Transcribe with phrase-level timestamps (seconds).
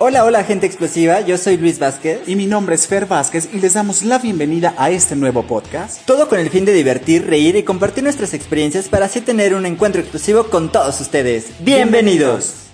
[0.00, 2.20] Hola, hola gente explosiva, yo soy Luis Vázquez.
[2.28, 6.06] Y mi nombre es Fer Vázquez y les damos la bienvenida a este nuevo podcast.
[6.06, 9.66] Todo con el fin de divertir, reír y compartir nuestras experiencias para así tener un
[9.66, 11.46] encuentro exclusivo con todos ustedes.
[11.64, 12.67] Bienvenidos.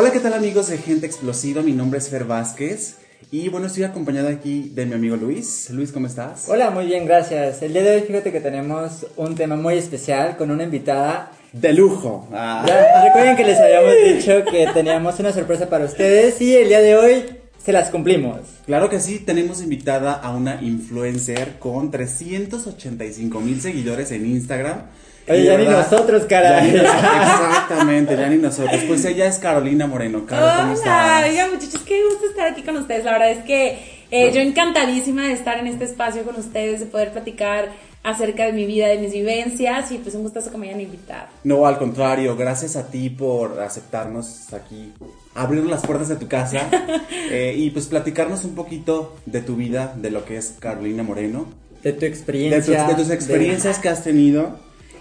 [0.00, 1.60] Hola, ¿qué tal amigos de Gente Explosiva?
[1.60, 2.96] Mi nombre es Fer Vázquez
[3.30, 5.68] y bueno, estoy acompañado aquí de mi amigo Luis.
[5.68, 6.48] Luis, ¿cómo estás?
[6.48, 7.60] Hola, muy bien, gracias.
[7.60, 11.74] El día de hoy fíjate que tenemos un tema muy especial con una invitada De
[11.74, 12.26] lujo.
[12.32, 12.64] Ah.
[12.66, 16.80] Ya, recuerden que les habíamos dicho que teníamos una sorpresa para ustedes y el día
[16.80, 17.24] de hoy
[17.62, 18.40] se las cumplimos.
[18.64, 24.80] Claro que sí, tenemos invitada a una influencer con 385 mil seguidores en Instagram.
[25.28, 26.72] Oye, ya ni nosotros, caray.
[26.72, 26.94] ya ni nos-
[27.50, 28.80] exactamente, ya ni nosotros.
[28.86, 30.26] Pues ella es Carolina Moreno.
[30.26, 31.28] Caro, ¿cómo Hola, estás?
[31.30, 33.04] oigan muchachos, qué gusto estar aquí con ustedes.
[33.04, 33.78] La verdad es que
[34.10, 37.68] eh, yo encantadísima de estar en este espacio con ustedes, de poder platicar
[38.02, 41.26] acerca de mi vida, de mis vivencias y pues un gustazo que me hayan invitado.
[41.44, 44.92] No, al contrario, gracias a ti por aceptarnos aquí,
[45.34, 46.62] abrir las puertas de tu casa
[47.30, 51.46] eh, y pues platicarnos un poquito de tu vida, de lo que es Carolina Moreno,
[51.82, 52.84] De tu de, experiencia.
[52.84, 54.58] de tus experiencias que has tenido.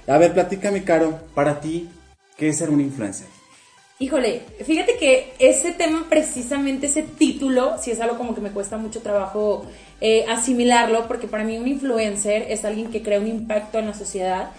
[0.09, 1.87] A ver, platícame, Caro, para ti,
[2.35, 3.27] ¿qué es ser un influencer?
[3.99, 8.77] Híjole, fíjate que ese tema, precisamente ese título, si es algo como que me cuesta
[8.77, 9.67] mucho trabajo
[10.01, 13.93] eh, asimilarlo, porque para mí un influencer es alguien que crea un impacto en la
[13.93, 14.49] sociedad.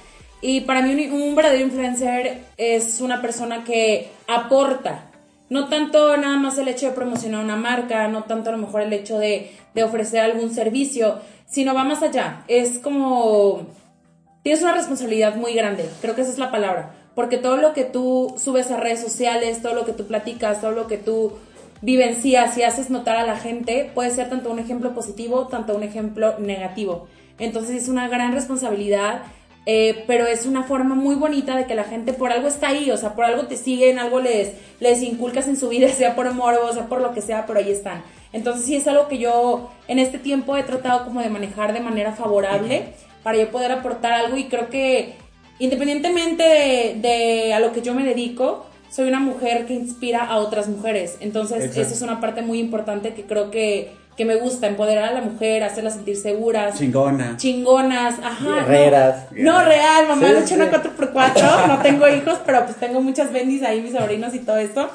[0.41, 5.11] Y para mí un, un verdadero influencer es una persona que aporta.
[5.49, 8.82] No tanto nada más el hecho de promocionar una marca, no tanto a lo mejor
[8.82, 11.19] el hecho de, de ofrecer algún servicio,
[11.49, 12.44] sino va más allá.
[12.47, 13.67] Es como
[14.43, 17.84] tienes una responsabilidad muy grande, creo que esa es la palabra, porque todo lo que
[17.84, 21.33] tú subes a redes sociales, todo lo que tú platicas, todo lo que tú
[21.83, 25.83] vivencias y haces notar a la gente puede ser tanto un ejemplo positivo, tanto un
[25.83, 27.09] ejemplo negativo.
[27.39, 29.23] Entonces es una gran responsabilidad,
[29.67, 32.91] eh, pero es una forma muy bonita de que la gente por algo está ahí,
[32.91, 36.27] o sea, por algo te siguen, algo les, les inculcas en su vida, sea por
[36.27, 38.03] amor o sea por lo que sea, pero ahí están.
[38.33, 41.81] Entonces sí es algo que yo en este tiempo he tratado como de manejar de
[41.81, 45.14] manera favorable para yo poder aportar algo y creo que
[45.58, 50.38] independientemente de, de a lo que yo me dedico, soy una mujer que inspira a
[50.38, 51.16] otras mujeres.
[51.20, 51.81] Entonces Exacto.
[51.82, 55.20] esa es una parte muy importante que creo que, que me gusta, empoderar a la
[55.20, 56.76] mujer, hacerla sentir seguras.
[56.78, 57.36] Chingona.
[57.36, 58.44] Chingonas, ajá.
[58.44, 58.54] no.
[58.54, 59.26] Guerreras.
[59.32, 60.54] No, real, mamá, Sí, de hecho sí.
[60.54, 64.56] una 4x4, no tengo hijos, pero pues tengo muchas bendis ahí, mis sobrinos y todo
[64.56, 64.91] esto.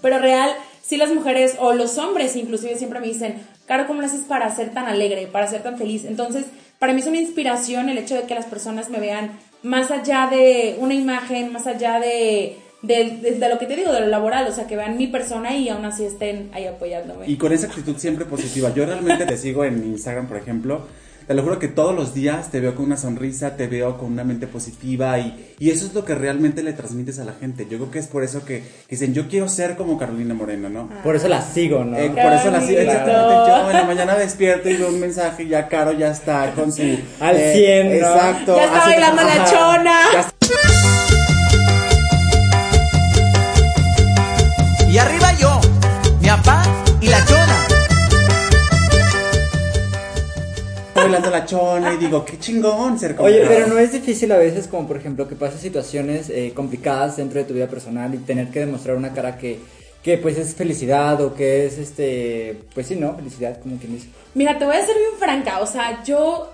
[0.00, 0.50] Pero real,
[0.82, 4.54] sí las mujeres o los hombres inclusive siempre me dicen, Caro, ¿cómo lo haces para
[4.54, 6.04] ser tan alegre, para ser tan feliz?
[6.04, 6.44] Entonces,
[6.78, 10.28] para mí es una inspiración el hecho de que las personas me vean más allá
[10.30, 14.52] de una imagen, más allá de, de, lo que te digo, de lo laboral, o
[14.52, 17.26] sea, que vean mi persona y aún así estén ahí apoyándome.
[17.28, 18.72] Y con esa actitud siempre positiva.
[18.74, 20.86] Yo realmente te sigo en Instagram, por ejemplo.
[21.26, 24.12] Te lo juro que todos los días te veo con una sonrisa, te veo con
[24.12, 27.66] una mente positiva y, y eso es lo que realmente le transmites a la gente.
[27.70, 30.88] Yo creo que es por eso que dicen, yo quiero ser como Carolina Moreno, ¿no?
[31.02, 31.96] Por eso la sigo, ¿no?
[31.96, 32.80] Eh, por eso la sigo.
[32.80, 33.50] Exactamente.
[33.50, 36.70] Yo en la mañana despierto y veo un mensaje y ya Caro ya está con
[36.72, 36.82] su...
[36.82, 37.94] eh, Al 100, ¿no?
[37.94, 38.56] Exacto.
[38.56, 39.98] ya está bailando la chona.
[40.12, 40.32] Ya está
[51.04, 54.38] bailando la chona y digo, qué chingón ser como Oye, pero no es difícil a
[54.38, 58.18] veces como por ejemplo que pases situaciones eh, complicadas dentro de tu vida personal y
[58.18, 59.60] tener que demostrar una cara que,
[60.02, 63.14] que pues es felicidad o que es este, pues sí, ¿no?
[63.16, 64.08] Felicidad, como quien dice.
[64.34, 66.50] Mira, te voy a ser bien franca, o sea, yo...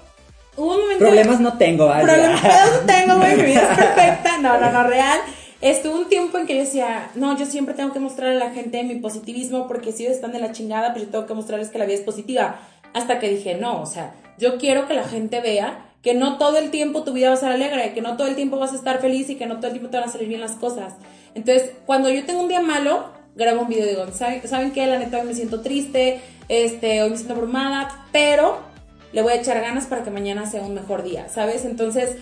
[0.57, 1.05] Hubo un momento...
[1.05, 2.03] Problemas no tengo, vaya.
[2.03, 4.39] Problemas no tengo, güey, mi vida es perfecta.
[4.39, 5.21] No, no, no, real.
[5.61, 8.51] Estuvo un tiempo en que yo decía, no, yo siempre tengo que mostrar a la
[8.51, 11.69] gente mi positivismo porque si ellos están de la chingada, pues yo tengo que mostrarles
[11.69, 12.61] que la vida es positiva.
[12.95, 16.57] Hasta que dije, no, o sea, yo quiero que la gente vea que no todo
[16.57, 18.77] el tiempo tu vida va a ser alegre, que no todo el tiempo vas a
[18.77, 20.95] estar feliz y que no todo el tiempo te van a salir bien las cosas.
[21.35, 24.87] Entonces, cuando yo tengo un día malo, grabo un video y digo, ¿saben, ¿saben qué?
[24.87, 28.59] La neta hoy me siento triste, este, hoy me siento abrumada, pero
[29.13, 31.67] le voy a echar ganas para que mañana sea un mejor día, ¿sabes?
[31.67, 32.17] Entonces,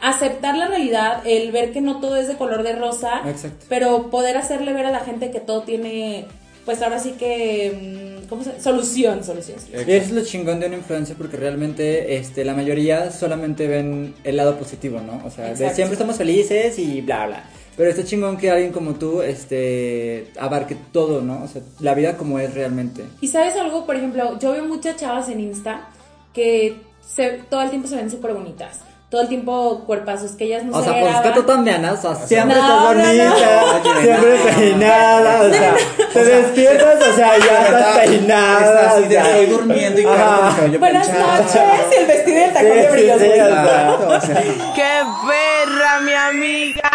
[0.00, 3.66] aceptar la realidad, el ver que no todo es de color de rosa, Exacto.
[3.68, 6.26] pero poder hacerle ver a la gente que todo tiene
[6.64, 9.58] pues ahora sí que, mm, ¿cómo se Solución, solución.
[9.58, 9.90] solución.
[9.90, 14.58] Es lo chingón de una influencia porque realmente este, la mayoría solamente ven el lado
[14.58, 15.22] positivo, ¿no?
[15.24, 17.44] O sea, de siempre estamos felices y bla, bla.
[17.76, 21.42] Pero está chingón que alguien como tú este, abarque todo, ¿no?
[21.42, 23.04] O sea, la vida como es realmente.
[23.20, 25.88] Y sabes algo, por ejemplo, yo veo muchas chavas en Insta
[26.34, 28.80] que se, todo el tiempo se ven súper bonitas.
[29.12, 31.82] Todo el tiempo cuerpazos, que ellas no O se sea, pues es que tú también,
[31.82, 31.92] ¿no?
[31.92, 33.02] o sea, siempre No, estás no, no.
[33.02, 34.56] bonita, Oye, siempre no.
[34.56, 35.74] peinada, o sea,
[36.14, 39.00] te despiertas, o sea, ya estás peinada.
[39.00, 41.60] Estás estoy durmiendo y con Buenas noches,
[41.92, 43.20] y el vestido y el tacón Sí, de brillos.
[44.74, 46.90] ¡Qué perra, mi amiga!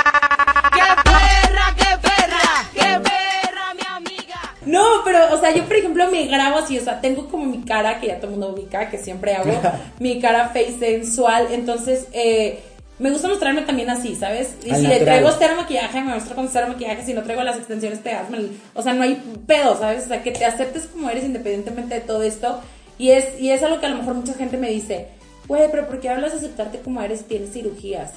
[0.74, 1.07] ¡Qué
[5.20, 8.00] pero, o sea, yo, por ejemplo, me grabo así, o sea, tengo como mi cara,
[8.00, 9.52] que ya todo el mundo ubica, que siempre hago,
[10.00, 12.60] mi cara face sensual, entonces, eh,
[13.00, 14.56] me gusta mostrarme también así, ¿sabes?
[14.66, 15.06] Y Al si le natural.
[15.06, 18.38] traigo cero maquillaje, me muestro con cero maquillaje, si no traigo las extensiones, te hazme
[18.38, 20.06] el- O sea, no hay pedo, ¿sabes?
[20.06, 22.60] O sea, que te aceptes como eres independientemente de todo esto,
[22.98, 25.08] y es, y es algo que a lo mejor mucha gente me dice,
[25.48, 28.12] güey, pero ¿por qué hablas de aceptarte como eres y tienes cirugías?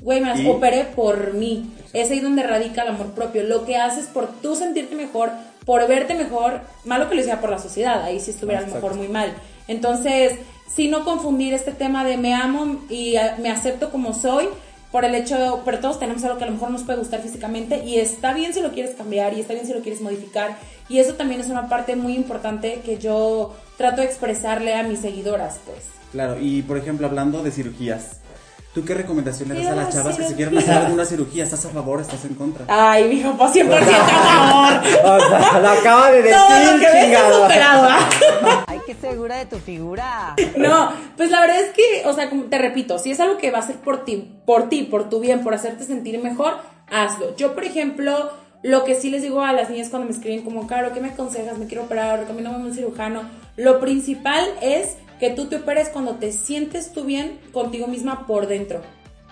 [0.00, 1.70] Güey, me las Y- operé por mí.
[1.92, 3.42] Es ahí donde radica el amor propio.
[3.44, 5.30] Lo que haces por tú sentirte mejor,
[5.64, 8.74] por verte mejor, malo que lo hiciera por la sociedad, ahí sí estuviera a lo
[8.74, 9.32] mejor muy mal.
[9.66, 10.38] Entonces,
[10.74, 14.48] sí no confundir este tema de me amo y eh, me acepto como soy
[14.90, 17.84] por el hecho, pero todos tenemos algo que a lo mejor nos puede gustar físicamente
[17.84, 20.56] y está bien si lo quieres cambiar y está bien si lo quieres modificar
[20.88, 25.00] y eso también es una parte muy importante que yo trato de expresarle a mis
[25.00, 25.78] seguidoras, pues.
[26.12, 28.20] Claro, y por ejemplo, hablando de cirugías,
[28.74, 31.44] ¿tú qué recomendación le das a las chavas que se quieren hacer alguna cirugía?
[31.44, 32.00] ¿Estás a favor?
[32.00, 32.66] ¿Estás en contra?
[32.68, 34.64] Ay, mi papá 100% a favor.
[35.04, 37.88] O sea, lo acaba de decir, Todo lo que ves es chingado.
[37.88, 38.64] ¿ah?
[38.66, 40.34] ¡Ay, qué segura de tu figura!
[40.56, 43.58] No, pues la verdad es que, o sea, te repito, si es algo que va
[43.58, 46.54] a ser por ti, por ti, por tu bien, por hacerte sentir mejor,
[46.90, 47.36] hazlo.
[47.36, 48.32] Yo, por ejemplo,
[48.62, 51.10] lo que sí les digo a las niñas cuando me escriben como, Caro, ¿qué me
[51.10, 51.58] aconsejas?
[51.58, 53.22] Me quiero operar, recomiéndame un cirujano.
[53.56, 58.46] Lo principal es que tú te operes cuando te sientes tú bien contigo misma por
[58.46, 58.80] dentro.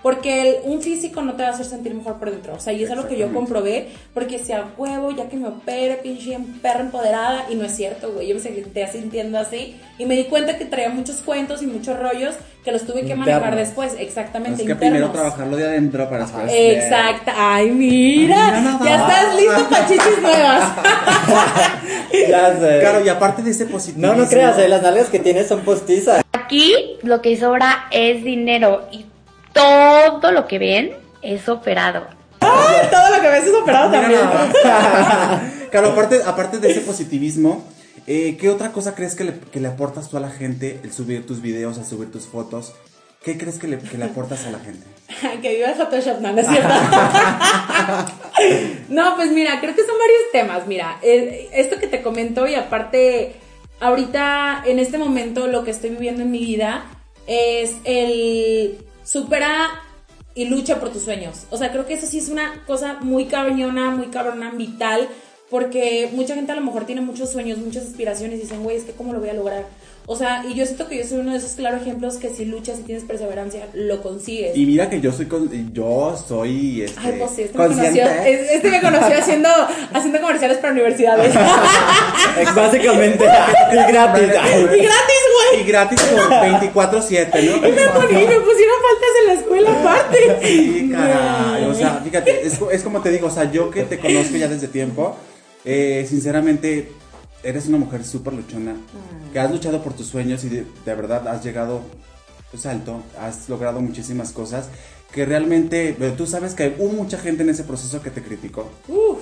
[0.02, 2.54] Porque el- un físico no te va a hacer sentir mejor por dentro.
[2.54, 3.86] O sea, y es algo que yo comprobé.
[4.12, 7.44] Porque si a huevo, ya que me opere, pinche perra empoderada.
[7.50, 8.26] Y no es cierto, güey.
[8.26, 9.76] Yo me seguía sintiendo así.
[9.98, 13.14] Y me di cuenta que traía muchos cuentos y muchos rollos que los tuve que
[13.14, 13.60] manejar Internos.
[13.68, 13.94] después.
[13.96, 14.90] Exactamente, Es que internos.
[14.98, 16.50] primero trabajarlo de adentro para después.
[16.52, 17.34] Exacta.
[17.36, 18.58] Ay, mira.
[18.58, 20.72] Ay, ya estás listo para chichis nuevas.
[22.28, 22.80] Ya sé.
[22.80, 24.14] Claro, y aparte de ese positivismo.
[24.14, 26.22] No, no creas, eh, las nalgas que tienes son postizas.
[26.32, 29.06] Aquí lo que sobra es dinero y
[29.52, 30.92] todo lo que ven
[31.22, 32.06] es operado.
[32.38, 35.62] Todo lo que ves es operado Mira también.
[35.70, 37.64] Claro, aparte, aparte de ese positivismo,
[38.06, 40.92] eh, ¿qué otra cosa crees que le, que le aportas tú a la gente el
[40.92, 42.74] subir tus videos, al subir tus fotos?
[43.24, 44.84] ¿Qué crees que le, que le aportas a la gente?
[45.42, 46.68] que viva Photoshop, no, no es cierto.
[48.88, 50.66] no, pues mira, creo que son varios temas.
[50.66, 53.34] Mira, esto que te comento y aparte,
[53.80, 56.84] ahorita en este momento lo que estoy viviendo en mi vida
[57.26, 59.68] es el supera
[60.34, 61.46] y lucha por tus sueños.
[61.50, 65.08] O sea, creo que eso sí es una cosa muy cabrona, muy cabrona, vital.
[65.50, 68.84] Porque mucha gente a lo mejor tiene muchos sueños, muchas aspiraciones y dicen, güey, es
[68.84, 69.66] que ¿cómo lo voy a lograr?
[70.06, 72.44] O sea, y yo siento que yo soy uno de esos claros ejemplos que si
[72.44, 74.56] luchas y tienes perseverancia, lo consigues.
[74.56, 78.04] Y mira que yo soy con- yo soy este, Ay, pues sí, este me conoció,
[78.06, 79.48] es- este me conoció haciendo,
[79.92, 81.32] haciendo comerciales para universidades.
[82.56, 84.22] Básicamente, y gratis.
[84.32, 85.60] Y gratis, güey.
[85.60, 87.68] Y gratis por 24-7, ¿no?
[87.68, 90.38] Y me, poní- y me pusieron faltas en la escuela aparte.
[90.42, 91.64] Sí, caray.
[91.64, 94.48] O sea, fíjate, es, es como te digo, o sea, yo que te conozco ya
[94.48, 95.16] desde tiempo,
[95.64, 96.90] eh, sinceramente,
[97.42, 98.76] eres una mujer súper luchona,
[99.32, 101.82] que has luchado por tus sueños y de, de verdad has llegado
[102.50, 104.68] pues alto, has logrado muchísimas cosas
[105.12, 108.70] que realmente, pero tú sabes que hubo mucha gente en ese proceso que te criticó.
[108.88, 109.18] Uf.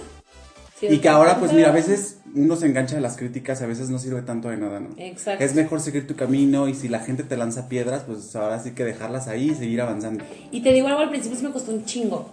[0.78, 3.66] Sí, Y que ahora, pues mira, a veces uno se engancha de las críticas, a
[3.66, 4.88] veces no sirve tanto de nada, ¿no?
[4.96, 5.44] Exacto.
[5.44, 8.70] Es mejor seguir tu camino y si la gente te lanza piedras, pues ahora sí
[8.70, 10.24] que dejarlas ahí y seguir avanzando.
[10.50, 12.30] Y te digo algo, al principio sí me costó un chingo.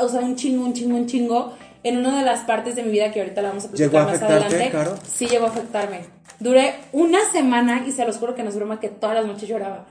[0.00, 1.52] O sea, un chingo, un chingo, un chingo.
[1.88, 3.98] En una de las partes de mi vida que ahorita la vamos a platicar ¿Llegó
[4.02, 4.70] a más adelante.
[4.72, 4.94] Caro?
[5.10, 6.00] Sí, llegó a afectarme.
[6.40, 9.48] Duré una semana y se los juro que no es broma que todas las noches
[9.48, 9.86] lloraba.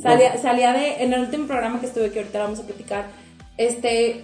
[0.00, 3.06] Salía, salía de, en el último programa que estuve, que ahorita la vamos a platicar,
[3.56, 4.22] este,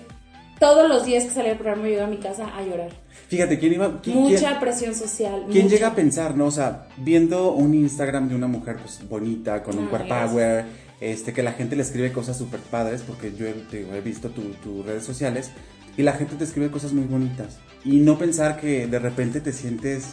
[0.61, 2.90] todos los días que salía del programa yo iba a mi casa a llorar.
[3.28, 4.00] Fíjate, ¿quién iba?
[4.00, 5.45] quién- Mucha quién- presión social.
[5.50, 5.75] ¿Quién mucha.
[5.76, 6.47] llega a pensar, no?
[6.47, 10.64] O sea, viendo un Instagram de una mujer pues bonita, con un Ay, core power,
[11.00, 14.00] este, que la gente le escribe cosas súper padres, porque yo he, te digo, he
[14.00, 15.50] visto tu- tus redes sociales,
[15.97, 17.59] y la gente te escribe cosas muy bonitas.
[17.85, 20.05] Y no pensar que de repente te sientes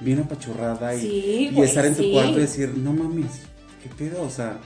[0.00, 1.08] bien apachurrada y, Sí,
[1.50, 2.12] y güey, estar en tu sí.
[2.12, 3.32] cuarto y decir, no mames,
[3.82, 4.22] ¿qué pedo?
[4.22, 4.58] O sea,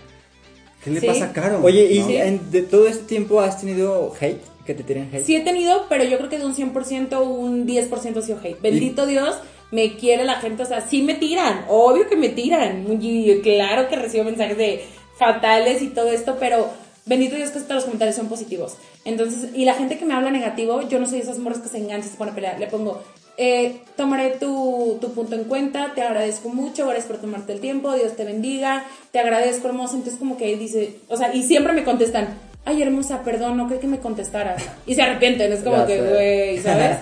[0.85, 1.07] ¿qué le Sí.
[1.07, 1.61] pasa a Caro?
[1.63, 2.11] Oye, ¿y ¿No?
[2.11, 4.41] en- de todo este tiempo has tenido hate?
[4.65, 5.25] que te tiren hate.
[5.25, 8.61] Sí he tenido, pero yo creo que de un 100%, un 10% ha sido hate.
[8.63, 9.35] Bendito Dios,
[9.73, 12.87] me quiere la gente, o sea, sí me tiran, obvio que me tiran.
[13.03, 14.85] Y claro que recibo mensajes de
[15.19, 16.69] fatales y todo esto, pero
[17.07, 18.77] bendito Dios que todos los comentarios son positivos.
[19.05, 21.69] Entonces, y la gente que me habla negativo, yo no soy de esas morras que
[21.69, 22.61] se enganchan y se ponen a pelear.
[22.61, 23.03] Le pongo,
[23.37, 27.95] eh, tomaré tu, tu punto en cuenta, te agradezco mucho, gracias por tomarte el tiempo,
[27.95, 29.97] Dios te bendiga, te agradezco hermoso.
[29.97, 32.29] Entonces, como que dice, o sea, y siempre me contestan,
[32.65, 34.63] ay hermosa, perdón, no creí que me contestaras.
[34.87, 36.99] Y se arrepienten, es como Ya que, güey, ¿sabes?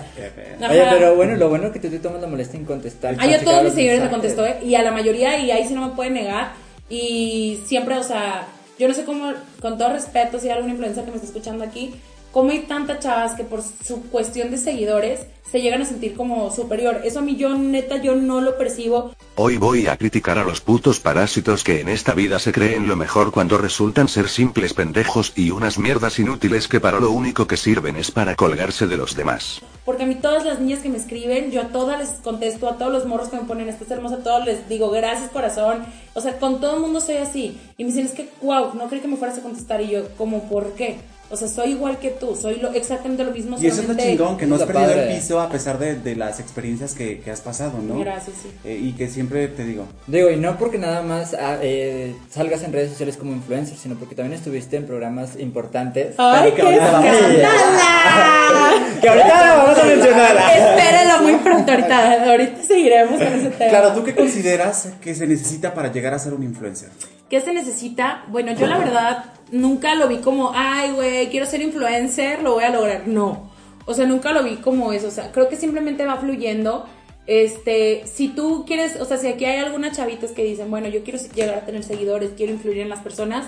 [0.69, 3.15] Oye, pero bueno, lo bueno es que tú te tomas la molestia en contestar.
[3.19, 4.57] Ah, yo a todos mis seguidores me contestó, ¿eh?
[4.63, 6.53] y a la mayoría, y ahí sí no me pueden negar.
[6.89, 8.47] Y siempre, o sea,
[8.81, 11.63] yo no sé cómo, con todo respeto, si hay alguna influencer que me está escuchando
[11.63, 11.93] aquí,
[12.31, 16.49] cómo hay tantas chavas que por su cuestión de seguidores se llegan a sentir como
[16.49, 17.01] superior.
[17.03, 19.13] Eso a mí yo, neta, yo no lo percibo.
[19.35, 22.95] Hoy voy a criticar a los putos parásitos que en esta vida se creen lo
[22.95, 27.57] mejor cuando resultan ser simples pendejos y unas mierdas inútiles que para lo único que
[27.57, 29.61] sirven es para colgarse de los demás.
[29.83, 32.77] Porque a mí todas las niñas que me escriben, yo a todas les contesto, a
[32.77, 35.83] todos los morros que me ponen, estás hermosa, a todos les digo, gracias corazón.
[36.13, 37.59] O sea, con todo el mundo soy así.
[37.77, 39.81] Y me dicen, es que, wow, no creí que me fueras a contestar.
[39.81, 40.99] Y yo, como, ¿por qué?
[41.31, 43.57] O sea, soy igual que tú, soy lo, exactamente lo mismo.
[43.59, 45.09] Y eso es lo chingón, que no has perdido padre.
[45.09, 47.99] el piso a pesar de, de las experiencias que, que has pasado, ¿no?
[47.99, 48.49] Gracias, sí.
[48.65, 52.63] Eh, y que siempre te digo, Digo, y no porque nada más ah, eh, salgas
[52.63, 56.15] en redes sociales como influencer, sino porque también estuviste en programas importantes.
[56.17, 57.51] ¡Ay, pero qué que ahorita!
[59.01, 60.37] Que ahorita vamos a mencionar.
[60.37, 63.69] Espérenlo muy pronto, ahorita, ahorita seguiremos con ese tema.
[63.69, 66.89] claro, ¿tú qué consideras que se necesita para llegar a ser un influencer?
[67.29, 68.25] ¿Qué se necesita?
[68.27, 72.63] Bueno, yo la verdad nunca lo vi como, ay, güey, quiero ser influencer, lo voy
[72.63, 73.07] a lograr.
[73.07, 73.51] No.
[73.85, 75.07] O sea, nunca lo vi como eso.
[75.07, 76.85] O sea, creo que simplemente va fluyendo.
[77.27, 81.03] Este, si tú quieres, o sea, si aquí hay algunas chavitas que dicen, bueno, yo
[81.03, 83.45] quiero llegar a tener seguidores, quiero influir en las personas,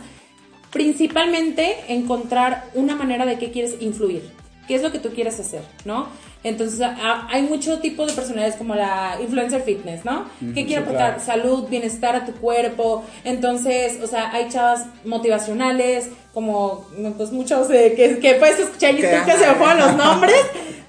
[0.72, 4.24] principalmente encontrar una manera de qué quieres influir,
[4.68, 6.08] qué es lo que tú quieres hacer, ¿no?
[6.44, 10.26] Entonces a- hay muchos tipos de personalidades como la influencer fitness, ¿no?
[10.54, 11.20] ¿Qué quiere aportar?
[11.22, 13.04] Salud, bienestar a tu cuerpo.
[13.24, 16.86] Entonces, o sea, hay chavas motivacionales, como
[17.18, 20.36] pues muchos de que, que puedes escuchar YouTube que se me fueron los nombres.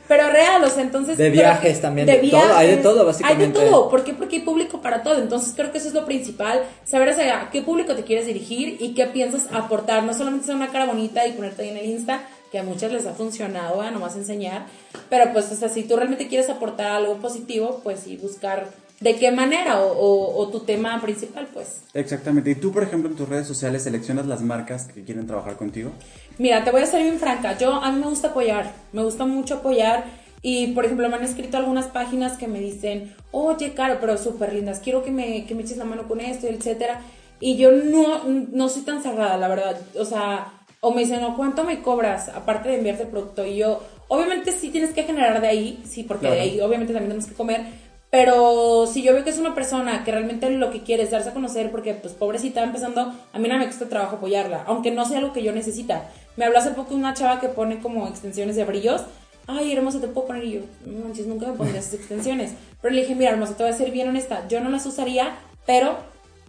[0.07, 1.17] Pero real, o sea, entonces...
[1.17, 3.45] De viajes también, de todo, hay de todo, básicamente.
[3.45, 4.13] Hay de todo, ¿por qué?
[4.13, 5.17] Porque hay público para todo.
[5.19, 8.93] Entonces creo que eso es lo principal, saber hacia qué público te quieres dirigir y
[8.93, 10.03] qué piensas aportar.
[10.03, 12.21] No solamente ser una cara bonita y ponerte ahí en el Insta,
[12.55, 14.67] que a muchas les ha funcionado, a nomás enseñar.
[15.11, 18.69] Pero pues, o sea, si tú realmente quieres aportar algo positivo, pues sí, buscar
[19.01, 21.81] de qué manera o, o- o tu tema principal, pues.
[21.95, 22.51] Exactamente.
[22.53, 25.91] ¿Y tú, por ejemplo, en tus redes sociales seleccionas las marcas que quieren trabajar contigo?
[26.39, 27.59] Mira, te voy a ser bien franca.
[27.59, 28.73] Yo, a mí me gusta apoyar.
[28.93, 30.05] Me gusta mucho apoyar.
[30.41, 34.53] Y, por ejemplo, me han escrito algunas páginas que me dicen, oye, Caro, pero súper
[34.53, 37.01] lindas, quiero que me, que me eches la mano con esto, etcétera.
[37.41, 39.77] Y yo no, no soy tan cerrada, la verdad.
[39.99, 40.53] O sea,
[40.85, 42.29] o me dicen, no, ¿cuánto me cobras?
[42.29, 43.47] Aparte de enviarte el producto.
[43.47, 46.43] Y yo, obviamente sí tienes que generar de ahí, sí, porque de Claro.
[46.51, 47.63] ahí obviamente también tenemos que comer.
[48.11, 51.31] Pero si yo veo que es una persona que realmente lo que quiere es darse
[51.31, 55.05] a conocer, porque pues pobrecita empezando, a mí no me cuesta trabajo apoyarla, aunque no
[55.05, 56.09] sea lo que yo necesita.
[56.37, 59.03] Me habló hace poco una chava que pone como extensiones de brillos.
[59.47, 62.53] Ay, hermosa, te puedo poner y yo, no manches, nunca me pondría esas extensiones.
[62.81, 65.35] Pero le dije, mira, hermosa, te voy a ser bien honesta, yo no las usaría,
[65.67, 65.97] pero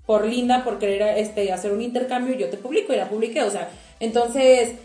[0.06, 3.42] por linda, por querer este, hacer un intercambio, yo te publico y la publiqué.
[3.42, 4.76] O sea, entonces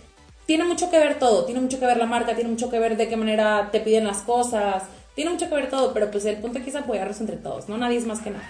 [0.46, 2.96] tiene mucho que ver todo, tiene mucho que ver la marca, tiene mucho que ver
[2.96, 4.82] de qué manera te piden las cosas,
[5.14, 7.76] tiene mucho que ver todo, pero pues el punto aquí es apoyarnos entre todos, ¿no?
[7.76, 8.44] Nadie es más que nada.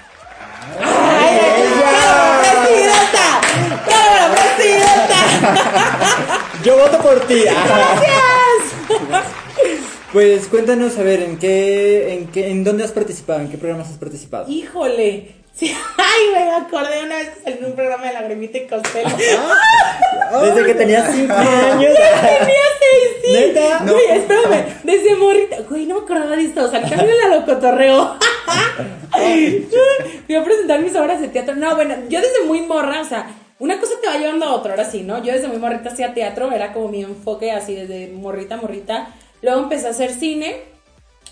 [0.80, 1.38] ¡Ay,
[1.80, 3.40] ¡Cámara, presidenta!
[3.86, 5.16] ¡Cámara, presidenta!
[6.64, 7.44] Yo voto por ti.
[10.12, 13.42] Pues cuéntanos, a ver, ¿en qué, en qué, en dónde has participado?
[13.42, 14.50] ¿En qué programas has participado?
[14.50, 15.36] Híjole.
[15.54, 19.08] Sí, ay, me acordé una vez que salí en un programa de Lagrimita y Costello.
[20.42, 21.94] Desde que tenías 5 años.
[21.94, 23.32] Tenía seis, sí.
[23.32, 23.84] ¿Neta?
[23.84, 25.56] Güey, espérame, desde morrita.
[25.68, 26.64] Güey, no me acordaba de esto.
[26.64, 28.16] O sea, cámbiale a lo cotorreo.
[30.26, 31.56] Fui a presentar mis obras de teatro.
[31.56, 33.26] No, bueno, yo desde muy morra, o sea,
[33.58, 35.22] una cosa te va llevando a otra, ahora sí, ¿no?
[35.22, 39.08] Yo desde muy morrita hacía teatro, era como mi enfoque así desde morrita, morrita.
[39.42, 40.62] Luego empecé a hacer cine.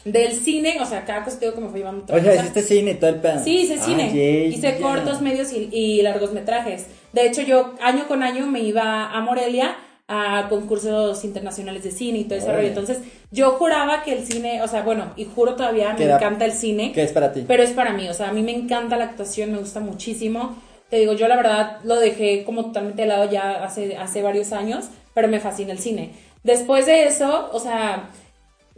[0.04, 2.34] Del cine, o sea, cada cosa te digo que me fue llevando otra O sea,
[2.36, 3.42] hiciste cine y todo el pedo.
[3.44, 4.12] Sí, hice Ah, cine.
[4.12, 4.78] yeah, hice yeah.
[4.80, 6.86] cortos, medios y, y largometrajes.
[7.12, 9.76] De hecho, yo año con año me iba a Morelia
[10.10, 12.68] a concursos internacionales de cine y todo ese rollo.
[12.68, 16.52] Entonces, yo juraba que el cine, o sea, bueno, y juro todavía, me encanta el
[16.52, 16.92] cine.
[16.92, 17.44] que es para ti.
[17.46, 20.56] Pero es para mí, o sea, a mí me encanta la actuación, me gusta muchísimo.
[20.88, 24.52] Te digo, yo la verdad lo dejé como totalmente de lado ya hace, hace varios
[24.52, 26.12] años, pero me fascina el cine.
[26.42, 28.08] Después de eso, o sea,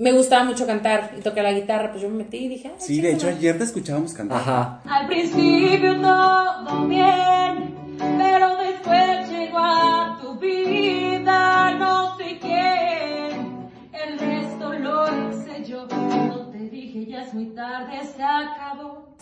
[0.00, 2.74] me gustaba mucho cantar y tocar la guitarra, pues yo me metí y dije, "Ay,
[2.78, 3.36] Sí, de hecho chinga".
[3.36, 4.38] ayer te escuchábamos cantar.
[4.38, 4.80] Ajá.
[4.86, 7.74] Al principio todo bien,
[8.18, 12.49] pero después llegó a tu vida no sé quién.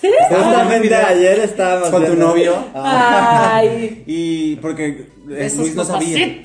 [0.01, 0.09] ¿Sí?
[0.31, 2.55] Justamente ayer estábamos Con tu viendo- novio.
[2.75, 4.05] Ay.
[4.07, 6.17] Y porque eh, Luis no sabía.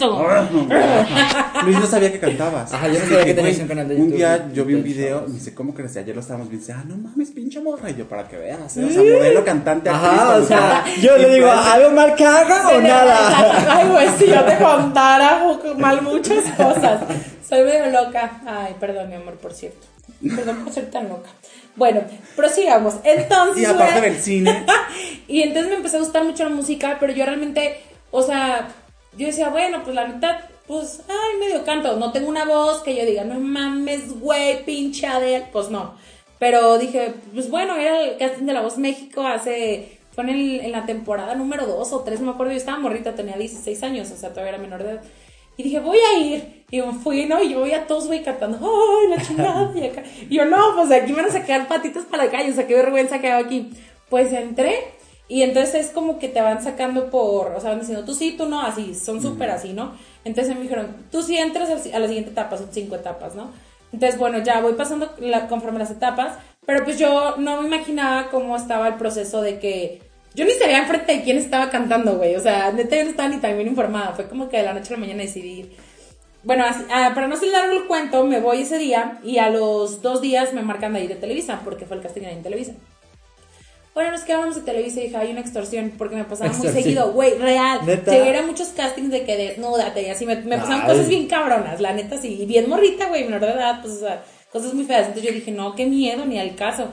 [1.64, 2.74] Luis no sabía que cantabas.
[2.74, 4.74] Ajá, yo no sabía que tenías un canal de Un YouTube día y yo vi
[4.74, 5.96] un video y me dice, ¿cómo crees?
[5.98, 6.66] Ayer lo estábamos viendo.
[6.66, 7.90] y Dice, ah, no mames, pinche morra.
[7.92, 8.76] Y yo, para que veas.
[8.78, 8.86] ¿eh?
[8.86, 10.12] O sea, modelo, cantante, actriz.
[10.12, 11.50] Ajá, o sea, yo le digo.
[11.52, 13.76] ¿algo mal que haga o nada?
[13.78, 15.44] Ay, güey, si yo te contara
[15.78, 17.02] mal muchas cosas.
[17.48, 18.42] Soy medio loca.
[18.48, 19.93] Ay, perdón, mi amor, por cierto.
[20.36, 21.30] Perdón por ser tan loca.
[21.76, 22.02] Bueno,
[22.36, 22.96] prosigamos.
[23.04, 24.66] Entonces, Y aparte del cine.
[25.28, 27.80] y entonces me empezó a gustar mucho la música, pero yo realmente,
[28.12, 28.70] o sea,
[29.18, 31.96] yo decía, bueno, pues la neta, pues, ay, medio canto.
[31.98, 35.48] No tengo una voz que yo diga, no mames, güey, pinche Adele.
[35.52, 35.96] Pues no.
[36.40, 40.00] Pero dije, pues bueno, era el casting de La Voz México hace.
[40.14, 42.52] Fue en, el- en la temporada número 2 o 3, no me acuerdo.
[42.52, 45.02] Yo estaba morrita, tenía 16 años, o sea, todavía era menor de edad.
[45.58, 46.64] Y dije, voy a ir.
[46.72, 47.42] Y me fui, ¿no?
[47.44, 49.72] Y yo voy a todos, güey, cantando, ¡ay, la chingada!
[49.76, 50.04] Y, acá.
[50.30, 52.66] y yo, no, pues aquí me van a sacar patitas para la calle, o sea,
[52.66, 53.70] qué vergüenza que hago aquí.
[54.10, 54.80] Pues entré.
[55.28, 58.36] Y entonces es como que te van sacando por, o sea, van diciendo, tú sí,
[58.38, 59.94] tú no, así, son súper así, ¿no?
[60.26, 63.50] Entonces me dijeron, tú sí entras a la siguiente etapa, son cinco etapas, ¿no?
[63.94, 68.30] Entonces, bueno, ya voy pasando la- conforme las etapas, pero pues yo no me imaginaba
[68.32, 70.02] cómo estaba el proceso de que
[70.36, 73.30] yo ni sabía enfrente de quién estaba cantando, güey, o sea, neta yo no estaba
[73.30, 75.72] ni tan bien informada, fue como que de la noche a la mañana decidí.
[76.44, 79.50] Bueno, así- ah, para no hacer largo el cuento, me voy ese día y a
[79.50, 82.44] los dos días me marcan de ahí de Televisa, porque fue el casting ahí en
[82.44, 82.74] Televisa.
[83.94, 86.84] Bueno, nos quedamos de Televisa y dije, hay una extorsión, porque me pasaba muy Extorsión.
[86.84, 87.80] seguido, güey, real.
[87.86, 88.12] ¿Neta?
[88.12, 90.88] Llegué a muchos castings de que desnúdate y así, me, me pasaban Ay.
[90.88, 94.00] cosas bien cabronas, la neta, sí, y bien morrita, güey, menor de edad, pues, o
[94.00, 95.08] sea, cosas muy feas.
[95.08, 96.88] Entonces yo dije, no, qué miedo, ni al caso.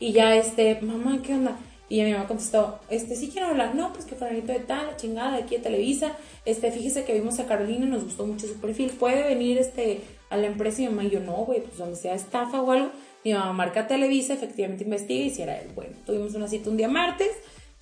[0.00, 1.56] Y ya, este, mamá, ¿qué onda?
[1.90, 5.36] Y mi mamá contestó, este, sí quiero hablar, no, pues que fulanito de tal, chingada,
[5.36, 9.24] aquí de Televisa, este, fíjese que vimos a Carolina, nos gustó mucho su perfil, puede
[9.24, 12.62] venir, este, a la empresa y mi mamá, yo, no, güey, pues donde sea estafa
[12.62, 12.90] o algo,
[13.24, 16.76] mi mamá marca Televisa, efectivamente investiga y si era él, bueno, tuvimos una cita un
[16.76, 17.32] día martes,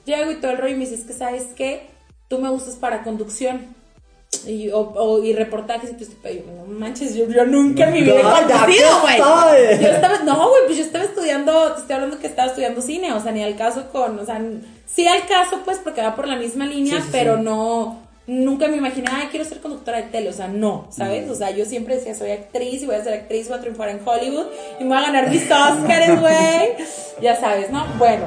[0.06, 1.82] llego y todo el rollo y me dice, es que, ¿sabes qué?
[2.28, 3.76] Tú me gustas para conducción.
[4.46, 6.10] Y, o, o- y reportajes y pues
[6.44, 8.22] no manches, yo, yo nunca en mi vida he
[9.00, 9.16] güey.
[9.80, 13.12] Yo estaba, no, güey, pues yo estaba estudiando, te estoy hablando que estaba estudiando cine,
[13.12, 14.40] o sea, ni al caso con, o sea,
[14.86, 17.42] sí al caso, pues, porque va por la misma línea, Sí, sí, pero sí.
[17.42, 21.28] no, nunca me imaginé, ay, quiero ser conductora de tele, o sea, no, ¿sabes?
[21.30, 23.88] O sea, yo siempre decía, soy actriz y voy a ser actriz, voy a triunfar
[23.88, 24.46] en Hollywood
[24.78, 26.74] y me voy a ganar mis Oscars, güey.
[27.22, 27.86] Ya sabes, ¿no?
[27.98, 28.24] Bueno,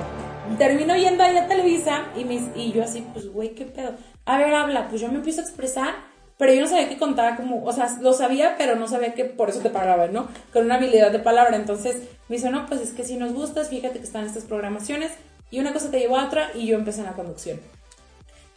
[0.57, 3.91] termino yendo ahí a Televisa y, mis, y yo así, pues, güey, ¿qué pedo?
[4.25, 5.95] A ver, habla, pues yo me empiezo a expresar,
[6.37, 9.25] pero yo no sabía que contaba como, o sea, lo sabía, pero no sabía que
[9.25, 10.27] por eso te pagaban, ¿no?
[10.53, 11.55] Con una habilidad de palabra.
[11.55, 11.97] Entonces
[12.29, 15.11] me dice, no, pues es que si nos gustas, fíjate que están estas programaciones
[15.51, 17.59] y una cosa te llevó a otra y yo empecé en la conducción.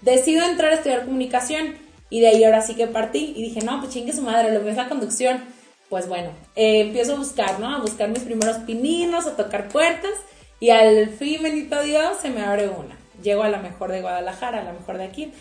[0.00, 1.74] Decido entrar a estudiar comunicación
[2.10, 4.60] y de ahí ahora sí que partí y dije, no, pues chingue su madre, lo
[4.60, 5.42] mío es la conducción.
[5.88, 7.74] Pues bueno, eh, empiezo a buscar, ¿no?
[7.74, 10.12] A buscar mis primeros pininos, a tocar puertas
[10.60, 12.96] y al fin, bendito Dios, se me abre una.
[13.22, 15.32] Llego a la mejor de Guadalajara, a la mejor de aquí.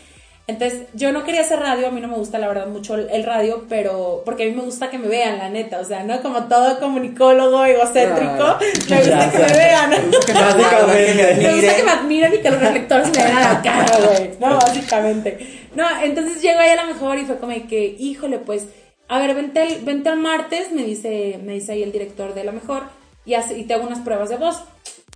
[0.46, 3.24] Entonces, yo no quería hacer radio, a mí no me gusta la verdad mucho el,
[3.24, 6.22] radio, pero porque a mí me gusta que me vean, la neta, o sea, no
[6.22, 9.90] como todo comunicólogo egocéntrico, Ah, me gusta que me vean.
[9.90, 10.34] Me gusta
[11.78, 14.32] que me admiren y que los reflectores me den a la cara, güey.
[14.38, 15.64] No, básicamente.
[15.76, 18.68] No, entonces llego ahí a la mejor y fue como que, híjole, pues,
[19.08, 22.44] a ver, vente el, vente el martes, me dice, me dice ahí el director de
[22.44, 22.84] la mejor,
[23.26, 24.62] y, hace, y te hago unas pruebas de voz.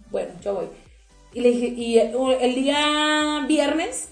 [0.10, 0.68] Bueno, yo voy.
[1.34, 4.08] Y le dije, y el, el día viernes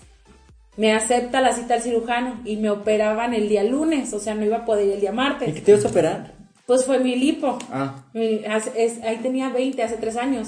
[0.77, 4.43] me acepta la cita al cirujano y me operaban el día lunes, o sea, no
[4.45, 5.53] iba a poder ir el día ¿Y martes.
[5.53, 6.35] qué te ibas a operar?
[6.65, 7.59] Pues fue mi lipo.
[7.71, 7.93] Ah.
[8.13, 8.41] Mi-
[8.75, 10.47] es- ahí tenía 20, hace 3 años.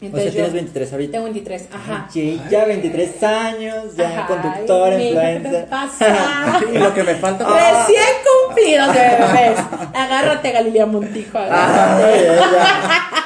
[0.00, 1.12] O sea, tienes 23 ahorita.
[1.12, 2.08] Tengo 23, ajá.
[2.12, 5.68] Sí, ya 23 años, ya Ajá, conductor, ay, mija, ¿qué te influencer.
[5.68, 6.60] pasa?
[6.74, 7.44] Y lo que me falta
[7.86, 8.04] Recién
[8.48, 9.58] cumplidos de bebés.
[9.94, 11.38] Agárrate, Galilea Montijo.
[11.38, 12.28] agárrate.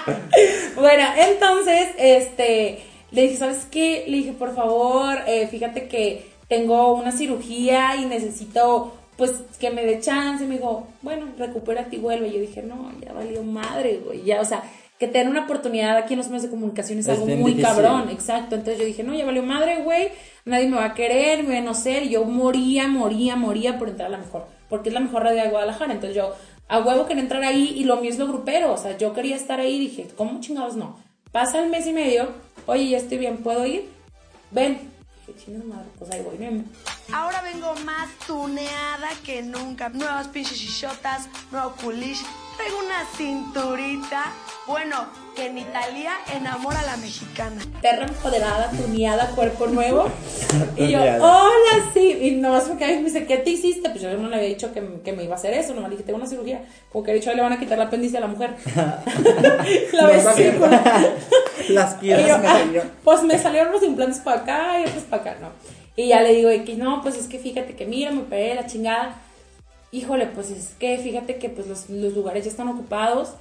[0.06, 0.14] Ay.
[0.76, 2.82] Bueno, entonces, este,
[3.12, 4.04] le dije, ¿sabes qué?
[4.08, 9.84] Le dije, por favor, eh, fíjate que tengo una cirugía y necesito, pues, que me
[9.84, 10.46] dé chance.
[10.46, 12.28] Me dijo, bueno, recupérate y vuelve.
[12.28, 14.24] Y yo dije, no, ya valió madre, güey.
[14.24, 14.62] Ya, o sea,
[14.98, 17.62] que tener una oportunidad aquí en los medios de comunicación es, Es algo muy difícil.
[17.62, 18.08] cabrón.
[18.10, 18.54] Exacto.
[18.54, 20.08] Entonces yo dije, no, ya valió madre, güey.
[20.44, 22.04] Nadie me va a querer, me va a no ser.
[22.04, 24.46] Y yo moría, moría, moría por entrar a la mejor.
[24.68, 25.92] Porque es la mejor radio de Guadalajara.
[25.92, 26.34] Entonces yo,
[26.68, 28.72] a huevo quería entrar ahí y lo mío es lo grupero.
[28.72, 30.96] O sea, yo quería estar ahí y dije, ¿cómo chingados no?
[31.32, 32.28] Pasa el mes y medio.
[32.66, 33.90] Oye, ya estoy bien, ¿puedo ir?
[34.50, 34.92] Ven.
[35.26, 36.36] Dije, chingas madre, pues ahí voy.
[36.36, 36.70] ven.
[37.12, 39.88] Ahora vengo más tuneada que nunca.
[39.88, 42.22] Nuevas pinches chichotas, nuevo culish.
[42.56, 44.32] Traigo una cinturita.
[44.66, 47.60] Bueno, que en Italia enamora a la mexicana.
[47.80, 50.08] perra empoderada, tuneada, cuerpo nuevo.
[50.76, 52.18] y yo, hola, sí.
[52.20, 53.90] Y nomás me cae y me dice, ¿qué te hiciste?
[53.90, 55.74] Pues yo no le había dicho que, que me iba a hacer eso.
[55.74, 56.64] Nomás le dije, tengo una cirugía.
[56.90, 58.56] Como que he dicho, le van a quitar la apéndice a la mujer.
[59.92, 60.82] la vesícula.
[61.68, 65.04] Las Y piedras yo, me ah, pues me salieron los implantes para acá y otros
[65.04, 65.48] para acá, ¿no?
[65.96, 68.54] Y ya le digo de que no, pues es que fíjate que mira, me operé
[68.54, 69.20] la chingada.
[69.90, 73.34] Híjole, pues es que fíjate que pues los, los lugares ya están ocupados,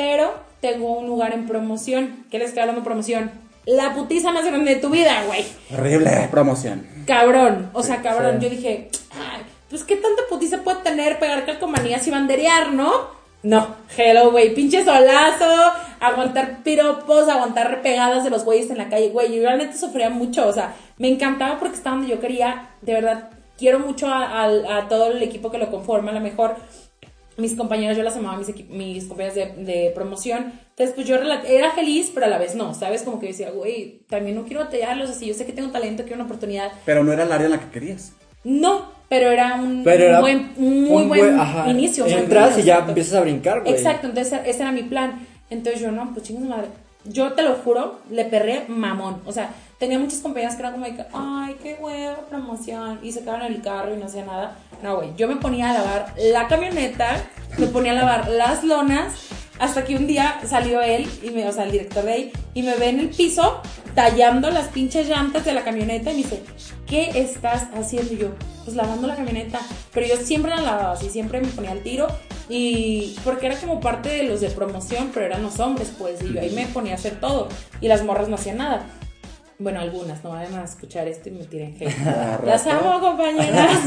[0.00, 0.32] pero
[0.62, 2.24] tengo un lugar en promoción.
[2.30, 3.30] ¿Qué les estoy hablando promoción?
[3.66, 5.44] La putiza más grande de tu vida, güey.
[5.70, 6.86] Horrible promoción.
[7.06, 8.38] Cabrón, o sea, cabrón.
[8.38, 8.44] sí.
[8.44, 12.90] Yo dije, ay, pues qué tanta putiza puede tener pegar calcomanías y banderear, ¿no?
[13.42, 19.08] No, hello, güey, pinche solazo, aguantar piropos, aguantar repegadas de los güeyes en la calle,
[19.10, 22.92] güey, yo realmente sufría mucho, o sea, me encantaba porque estaba donde yo quería, de
[22.94, 26.56] verdad, quiero mucho a, a- a todo el equipo que lo conforma, a lo mejor
[27.36, 30.52] mis compañeras, yo las amaba, mis, mis compañeras de, de promoción.
[30.70, 33.02] Entonces, pues yo era feliz, pero a la vez no, ¿sabes?
[33.02, 36.16] Como que decía, güey, también no quiero batallarlos, así, yo sé que tengo talento, quiero
[36.16, 36.72] una oportunidad.
[36.84, 38.12] Pero no era el área en la que querías.
[38.44, 42.06] No, pero era un Pero era buen, un muy un buen ajá, inicio.
[42.06, 42.90] Entras y ya exacto.
[42.90, 43.74] empiezas a brincar, güey.
[43.74, 45.26] Exacto, entonces ese era mi plan.
[45.50, 46.68] Entonces yo, no, pues chingas madre.
[47.04, 49.22] Yo te lo juro, le perré mamón.
[49.26, 53.00] O sea, tenía muchas compañeras que eran como que, ay, qué hueva, promoción.
[53.02, 54.56] Y se quedaban en el carro y no hacía nada.
[54.82, 57.24] No, güey, yo me ponía a lavar la camioneta,
[57.58, 59.14] me ponía a lavar las lonas.
[59.58, 62.62] Hasta que un día salió él, y me, o sea, el director de ahí, y
[62.62, 63.60] me ve en el piso
[63.94, 66.42] tallando las pinches llantas de la camioneta y me dice,
[66.90, 68.12] ¿qué estás haciendo?
[68.12, 68.28] Y yo,
[68.64, 69.60] pues lavando la camioneta.
[69.94, 72.08] Pero yo siempre la lavaba así, siempre me ponía al tiro.
[72.48, 76.20] Y porque era como parte de los de promoción, pero eran los hombres, pues.
[76.22, 77.48] Y yo ahí me ponía a hacer todo.
[77.80, 78.84] Y las morras no hacían nada.
[79.60, 81.94] Bueno, algunas, no vayan a escuchar esto y me tiren hate.
[82.44, 83.78] Las amo, compañeras.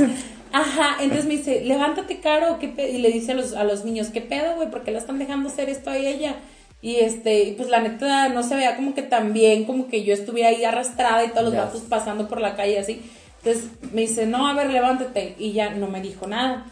[0.52, 3.84] Ajá, entonces me dice, levántate, Caro, ¿qué pe-?" y le dice a los, a los
[3.84, 4.70] niños, ¿qué pedo, güey?
[4.70, 6.36] ¿Por qué la están dejando hacer esto a ella?
[6.84, 10.14] Y este, pues la neta no se veía como que tan bien, como que yo
[10.14, 13.02] estuviera ahí arrastrada y todos los vatos pasando por la calle así.
[13.42, 15.36] Entonces me dice, no, a ver, levántate.
[15.40, 16.66] Y ya no me dijo nada.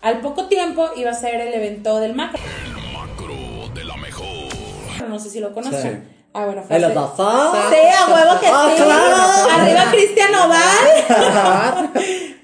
[0.00, 2.38] Al poco tiempo iba a ser el evento del macro.
[2.92, 3.34] Macro
[3.74, 4.26] de la mejor.
[5.08, 6.04] No sé si lo conocen.
[6.08, 6.14] Sí.
[6.34, 7.72] Ah, bueno, fue ¿En los hace- bazar?
[7.72, 8.82] Sí, a huevo que Ah, sí.
[8.84, 9.60] claro.
[9.60, 11.90] Arriba Cristian Oval.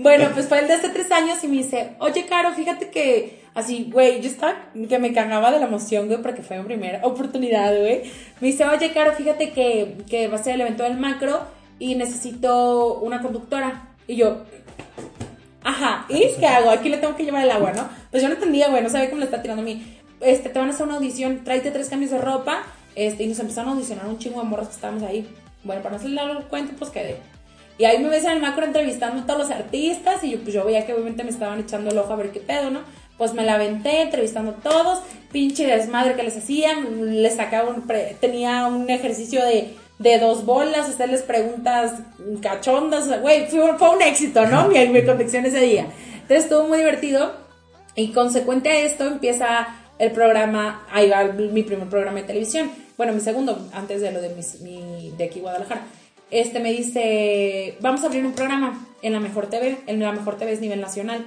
[0.05, 3.43] bueno, pues fue el de hace tres años y me dice, oye, Caro, fíjate que
[3.55, 4.55] así, güey, yo estaba
[4.87, 8.03] que me cagaba de la emoción, güey, porque fue mi primera oportunidad, güey.
[8.43, 11.41] Me dice, oye, Caro, fíjate que, que va a ser el evento del macro
[11.79, 13.95] y necesito una conductora.
[14.07, 14.43] Y yo,
[15.63, 16.69] Ajá, ¿y qué hago?
[16.69, 17.89] Aquí le tengo que llevar el agua, ¿no?
[18.11, 19.99] Pues yo no entendía, güey, no sabía cómo le está tirando a mí.
[20.21, 22.63] Este, te van a hacer una audición, tráete tres cambios de ropa,
[22.95, 25.27] este, y nos empezaron a audicionar un chingo de morras que estábamos ahí.
[25.63, 27.17] Bueno, para no hacerle largo el cuento, pues quedé.
[27.79, 30.55] Y ahí me ves en el macro entrevistando a todos los artistas, y yo, pues
[30.55, 32.81] yo veía que obviamente me estaban echando el ojo a ver qué pedo, ¿no?
[33.19, 35.01] Pues me la aventé entrevistando a todos,
[35.33, 40.45] pinche desmadre que les hacían, les sacaba un, pre- tenía un ejercicio de, de dos
[40.45, 41.95] bolas, hacerles preguntas
[42.41, 44.69] cachondas, güey, fue, fue un éxito, ¿no?
[44.69, 45.87] Mi, mi ese día.
[46.15, 47.33] Entonces estuvo muy divertido,
[47.97, 53.13] y consecuente a esto empieza el programa, ahí va mi primer programa de televisión, bueno,
[53.13, 55.83] mi segundo, antes de lo de, mis- mi, de aquí Guadalajara.
[56.31, 60.37] Este me dice, vamos a abrir un programa en la Mejor TV, en la Mejor
[60.37, 61.25] TV es nivel nacional.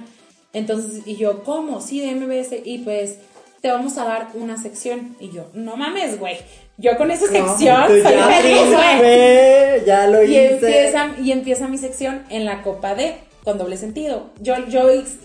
[0.52, 1.80] Entonces, y yo, ¿cómo?
[1.80, 3.18] Sí, de MBS, y pues
[3.60, 5.16] te vamos a dar una sección.
[5.20, 6.36] Y yo, no mames, güey,
[6.76, 9.84] yo con esa sección soy ya feliz, güey.
[9.84, 10.52] ya lo Y hice.
[10.54, 14.30] empieza, y empieza mi sección en la Copa D, con doble sentido.
[14.40, 14.82] Yo, yo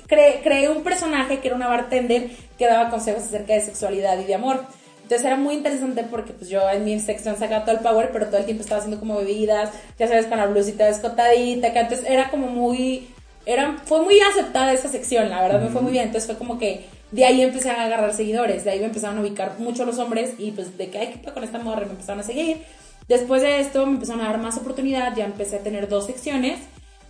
[0.07, 4.23] cre- creé un personaje que era una bartender que daba consejos acerca de sexualidad y
[4.25, 4.63] de amor.
[5.03, 8.27] Entonces era muy interesante porque pues yo en mi sección sacaba todo el power, pero
[8.27, 12.03] todo el tiempo estaba haciendo como bebidas, ya sabes, con la blusita descotadita, que antes
[12.05, 13.09] era como muy...
[13.45, 16.05] Era, fue muy aceptada esa sección, la verdad me fue muy bien.
[16.05, 19.21] Entonces fue como que de ahí empecé a agarrar seguidores, de ahí me empezaron a
[19.21, 22.21] ubicar mucho los hombres y pues de que que pedo con esta morra me empezaron
[22.21, 22.61] a seguir.
[23.07, 26.59] Después de esto me empezaron a dar más oportunidad, ya empecé a tener dos secciones,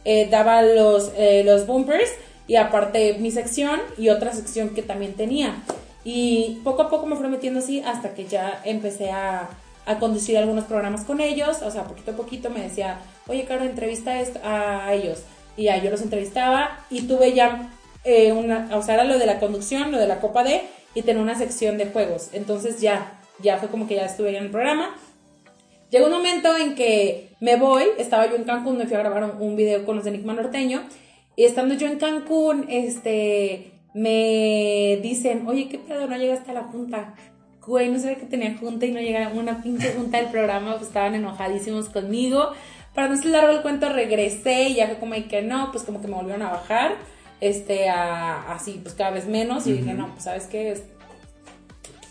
[0.05, 2.09] eh, daba los, eh, los bumpers
[2.47, 5.63] y aparte mi sección y otra sección que también tenía.
[6.03, 9.49] Y poco a poco me fui metiendo así hasta que ya empecé a,
[9.85, 13.63] a conducir algunos programas con ellos, o sea, poquito a poquito me decía, oye, Caro,
[13.63, 14.11] entrevista
[14.43, 15.23] a ellos.
[15.55, 17.69] Y yo los entrevistaba y tuve ya
[18.03, 20.63] eh, una, o sea, era lo de la conducción, lo de la Copa D
[20.95, 22.29] y tenía una sección de juegos.
[22.33, 24.95] Entonces ya, ya fue como que ya estuve en el programa.
[25.89, 29.23] Llegó un momento en que me voy, estaba yo en Cancún, me fui a grabar
[29.23, 30.83] un, un video con los de Enigma Norteño,
[31.35, 36.07] y estando yo en Cancún, este, me dicen, oye, ¿qué pedo?
[36.07, 37.13] No llegaste a la junta.
[37.65, 40.87] Güey, no sabía que tenía junta y no llegaba una pinche junta del programa, pues
[40.87, 42.51] estaban enojadísimos conmigo.
[42.93, 46.01] Para no ser largo el cuento, regresé y ya fue como que no, pues como
[46.01, 46.95] que me volvieron a bajar,
[47.41, 50.75] este, a, así, pues cada vez menos, y dije, no, pues sabes qué,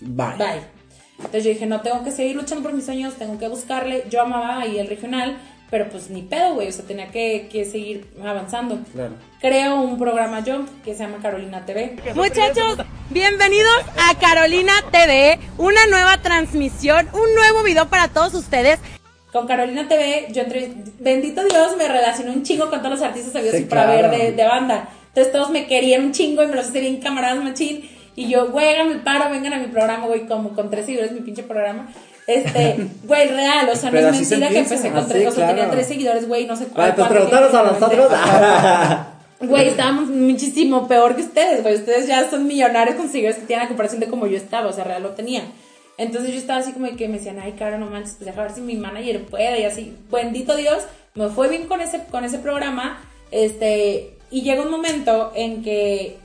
[0.01, 0.37] Bye.
[0.37, 0.62] Bye.
[1.18, 4.05] Entonces yo dije, no, tengo que seguir luchando por mis sueños, tengo que buscarle.
[4.11, 5.38] Yo amaba ahí el regional,
[5.73, 8.79] pero pues ni pedo, güey, o sea, tenía que, que seguir avanzando.
[8.93, 9.15] Claro.
[9.41, 11.97] Creo un programa yo que se llama Carolina TV.
[12.15, 12.77] Muchachos,
[13.09, 18.81] bienvenidos a Carolina TV, una nueva transmisión, un nuevo video para todos ustedes.
[19.33, 23.33] Con Carolina TV, yo entre, bendito Dios, me relacioné un chingo con todos los artistas
[23.33, 24.11] sabidos Sí, y para claro.
[24.11, 24.91] ver de, de banda.
[25.09, 27.89] Entonces todos me querían un chingo y me los hice bien camaradas machín.
[28.15, 31.13] Y yo, güey, háganme el paro, vengan a mi programa, güey, como con tres seguidores,
[31.13, 31.91] mi pinche programa.
[32.27, 35.49] Este, güey, real, o sea, no Pero es mentira que empecé con tres, o sea,
[35.49, 36.95] tenía tres seguidores, güey, no sé cuál.
[36.95, 38.13] pues cuánto preguntaros a nosotros.
[39.43, 41.75] Güey, estábamos muchísimo peor que ustedes, güey.
[41.75, 44.73] Ustedes ya son millonarios con seguidores que tienen a comparación de como yo estaba, o
[44.73, 45.43] sea, real lo tenía.
[45.99, 48.53] Entonces yo estaba así como que me decían, ay, cara, no manches, pues deja ver
[48.53, 49.97] si mi manager puede, y así.
[50.13, 53.01] Bendito Dios, me fue bien con ese, con ese programa.
[53.33, 56.19] Este, y llega un momento en que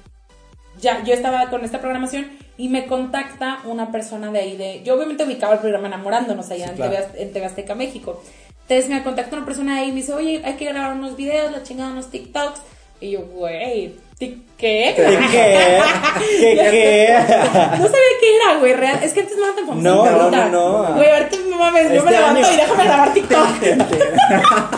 [0.79, 4.95] ya yo estaba con esta programación y me contacta una persona de ahí de yo
[4.95, 6.91] obviamente ubicaba el programa enamorándonos allá en, claro.
[6.91, 8.21] TV, en TV Azteca México
[8.63, 11.15] entonces me contacta una persona de ahí y me dice oye hay que grabar unos
[11.15, 12.61] videos la chingada unos TikToks
[12.99, 14.37] y yo güey ¿tic- ¿qué?
[14.57, 14.93] ¿Qué?
[14.95, 15.03] ¿Qué?
[15.31, 16.55] ¿Qué?
[16.71, 17.15] ¿Qué?
[17.19, 20.31] no sabía qué era güey real es que antes no era tan famoso No, no,
[20.31, 20.95] no, no.
[20.95, 22.53] güey ahorita no mames yo me Este levanto año.
[22.53, 23.47] y déjame grabar TikTok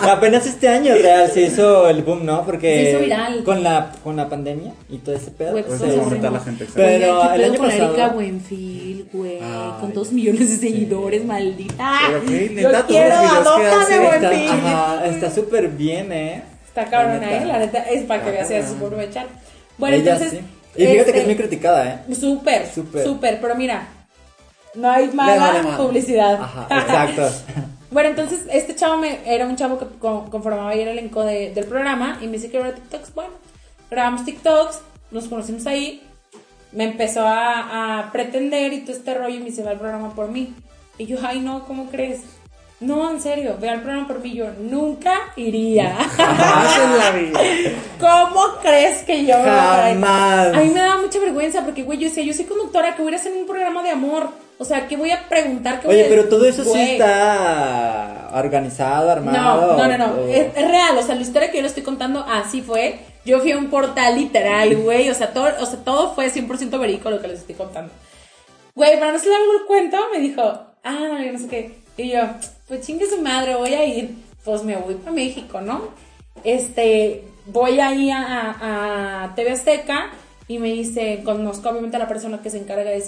[0.10, 2.43] Apenas este año real se hizo el boom, ¿no?
[2.45, 3.43] Porque Se hizo viral.
[3.43, 5.52] con la con la pandemia y todo ese pedo.
[5.52, 6.65] Güey, pues, sí, sí, la gente.
[6.73, 10.49] Pero Oye, ¿qué el año con la pasado- Erika Buenfil, güey, Ay, con dos millones
[10.49, 11.99] de seguidores, maldita.
[12.08, 15.13] Pero qué, Yo neta, todos quiero adóptame, Buenfil.
[15.15, 16.43] está súper bien, ¿eh?
[16.83, 17.79] Está cabrona, La neta.
[17.83, 19.27] es para que veas, puede aprovechar.
[19.77, 20.39] Bueno, Ella entonces.
[20.39, 20.45] sí.
[20.75, 22.15] Y fíjate este, que es muy criticada, ¿eh?
[22.15, 23.03] Súper, Súper.
[23.03, 23.87] súper, pero mira,
[24.75, 26.35] no hay mala vale publicidad.
[26.41, 27.29] Ajá, exacto.
[27.91, 31.51] Bueno, entonces este chavo me, era un chavo que con- conformaba ahí el elenco de-
[31.55, 33.15] del programa y me dice que era TikToks.
[33.15, 33.31] Bueno,
[33.89, 36.03] grabamos TikToks, nos conocimos ahí,
[36.71, 40.13] me empezó a, a pretender y todo este rollo y me dice, va al programa
[40.13, 40.53] por mí.
[40.99, 42.19] Y yo, ay no, ¿cómo crees?
[42.81, 44.33] No, en serio, ve al programa por mí.
[44.33, 45.95] Yo nunca iría.
[46.15, 47.39] Jamás en la vida.
[47.99, 49.35] ¿Cómo crees que yo?
[49.35, 50.53] Jamás.
[50.55, 53.13] A mí me daba mucha vergüenza porque, güey, yo decía, yo soy conductora, que voy
[53.13, 54.29] a hacer un programa de amor.
[54.57, 55.79] O sea, que voy a preguntar?
[55.79, 59.77] ¿Qué voy Oye, a- pero todo eso sí está organizado, armado.
[59.77, 60.27] No, no, no, no.
[60.27, 62.99] Es, es real, o sea, la historia que yo le estoy contando así fue.
[63.25, 65.09] Yo fui a un portal literal, güey.
[65.09, 67.91] O sea, todo, o sea, todo fue 100% verídico lo que les estoy contando.
[68.75, 71.79] Güey, para no hacer largo el cuento, me dijo, ah, no, yo no sé qué.
[71.97, 72.21] Y yo,
[72.69, 74.12] pues chingue su madre, voy a ir.
[74.45, 75.89] Pues me voy para México, ¿no?
[76.45, 80.12] Este, voy ahí a, a, a TV Azteca
[80.47, 82.99] y me dice, conozco obviamente a la persona que se encarga de,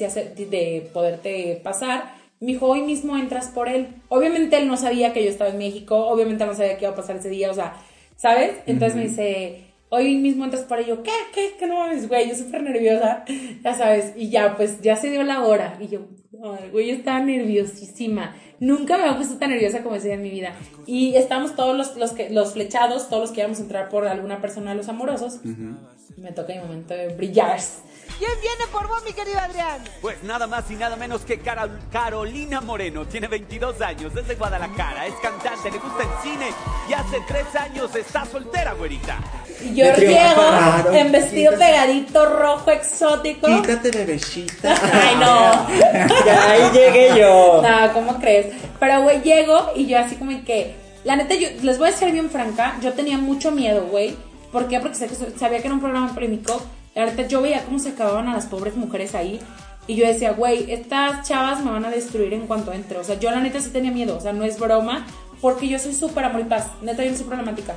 [0.49, 2.15] de poderte pasar.
[2.39, 3.87] Me dijo, hoy mismo entras por él.
[4.09, 6.95] Obviamente él no sabía que yo estaba en México, obviamente no sabía qué iba a
[6.95, 7.75] pasar ese día, o sea,
[8.17, 8.55] ¿sabes?
[8.65, 10.65] Entonces me dice, hoy mismo entras.
[10.83, 11.11] Y yo, ¿qué?
[11.33, 11.55] ¿Qué?
[11.59, 12.27] ¿Qué no mames, güey?
[12.29, 13.23] Yo súper nerviosa,
[13.63, 14.13] ya sabes.
[14.15, 15.77] Y ya, pues ya se dio la hora.
[15.79, 15.99] Y yo,
[16.43, 18.35] ay, güey, yo estaba nerviosísima.
[18.59, 20.53] Nunca me había puesto tan nerviosa como ese día en mi vida.
[20.85, 24.07] Y estamos todos los, los, que, los flechados, todos los que íbamos a entrar por
[24.07, 25.39] alguna persona de los amorosos.
[26.17, 27.59] Me toca mi momento de brillar.
[28.19, 29.81] ¿Quién viene por vos, mi querido Adrián?
[30.01, 33.07] Pues nada más y nada menos que Carol- Carolina Moreno.
[33.07, 36.45] Tiene 22 años, es de Guadalajara, es cantante, le gusta el cine
[36.87, 39.17] y hace 3 años está soltera, güerita.
[39.73, 40.95] Llego triunfar.
[40.95, 43.47] en vestido pegadito, rojo, exótico.
[43.47, 44.75] Quítate, bebecita.
[44.93, 45.67] Ay, no.
[46.25, 47.61] Ya ahí llegué yo.
[47.61, 48.47] No, ¿cómo crees?
[48.79, 50.75] Pero, güey, llego y yo así como que...
[51.03, 54.15] La neta, yo les voy a ser bien franca, yo tenía mucho miedo, güey.
[54.51, 54.79] ¿Por qué?
[54.79, 56.61] Porque sabía que era un programa polémico.
[56.93, 59.39] Y ahorita yo veía cómo se acababan a las pobres mujeres ahí.
[59.87, 62.99] Y yo decía, güey, estas chavas me van a destruir en cuanto entre.
[62.99, 64.17] O sea, yo la neta sí tenía miedo.
[64.17, 65.07] O sea, no es broma.
[65.41, 66.67] Porque yo soy súper amor y paz.
[66.81, 67.75] Neta, yo no soy problemática.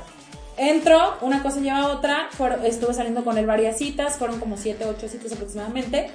[0.57, 2.29] Entro, una cosa lleva a otra.
[2.63, 4.17] estuve saliendo con él varias citas.
[4.17, 6.09] Fueron como siete, ocho citas aproximadamente.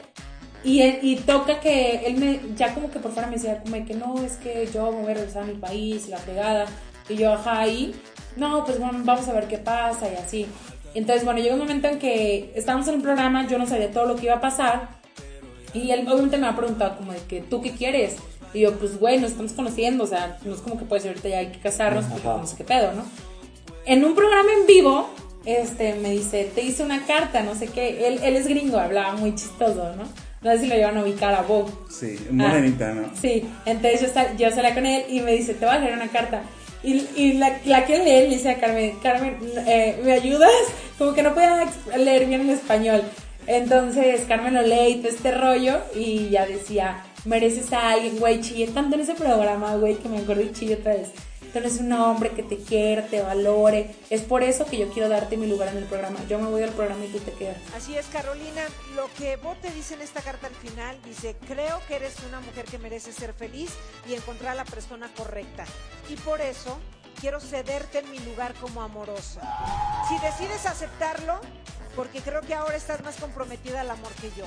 [0.64, 3.85] Y, él- y toca que él me, ya como que por fuera me decía, como
[3.87, 6.66] que no, es que yo me voy a regresar a mi país, la pegada.
[7.09, 7.94] Y yo, ajá, ahí,
[8.37, 10.46] no, pues bueno, vamos a ver qué pasa y así.
[10.94, 14.07] Entonces, bueno, llegó un momento en que estábamos en un programa, yo no sabía todo
[14.07, 14.88] lo que iba a pasar.
[15.72, 18.16] Y él obviamente me ha preguntado como de que, ¿tú qué quieres?
[18.53, 21.11] Y yo, pues, güey, nos estamos conociendo, o sea, no es como que puede ser
[21.12, 23.05] ahorita ya hay que casarnos, porque no sé qué pedo, ¿no?
[23.86, 25.08] En un programa en vivo,
[25.44, 28.06] este, me dice, te hice una carta, no sé qué.
[28.06, 30.04] Él, él es gringo, hablaba muy chistoso, ¿no?
[30.42, 31.70] No sé si lo llevan a ubicar a Bob.
[31.90, 33.10] Sí, morenita, ¿no?
[33.20, 35.94] Sí, entonces yo, sal- yo salía con él y me dice, te voy a leer
[35.94, 36.42] una carta.
[36.82, 40.50] Y, y la, la que leer le dice a Carmen, Carmen, eh, ¿me ayudas?
[40.98, 43.02] Como que no podía leer bien el español.
[43.46, 48.40] Entonces Carmen lo lee y todo este rollo y ya decía, mereces a alguien, güey,
[48.40, 51.08] chillé tanto en ese programa, güey, que me acuerdo y chillé otra vez.
[51.52, 53.94] Tú eres un hombre que te quiere, te valore.
[54.08, 56.20] Es por eso que yo quiero darte mi lugar en el programa.
[56.28, 57.56] Yo me voy al programa y tú te quedas.
[57.76, 58.62] Así es, Carolina.
[58.94, 62.40] Lo que vos te dice en esta carta al final dice, creo que eres una
[62.40, 63.70] mujer que merece ser feliz
[64.08, 65.64] y encontrar a la persona correcta.
[66.08, 66.78] Y por eso
[67.20, 69.40] quiero cederte en mi lugar como amorosa.
[70.08, 71.40] Si decides aceptarlo,
[71.96, 74.44] porque creo que ahora estás más comprometida al amor que yo.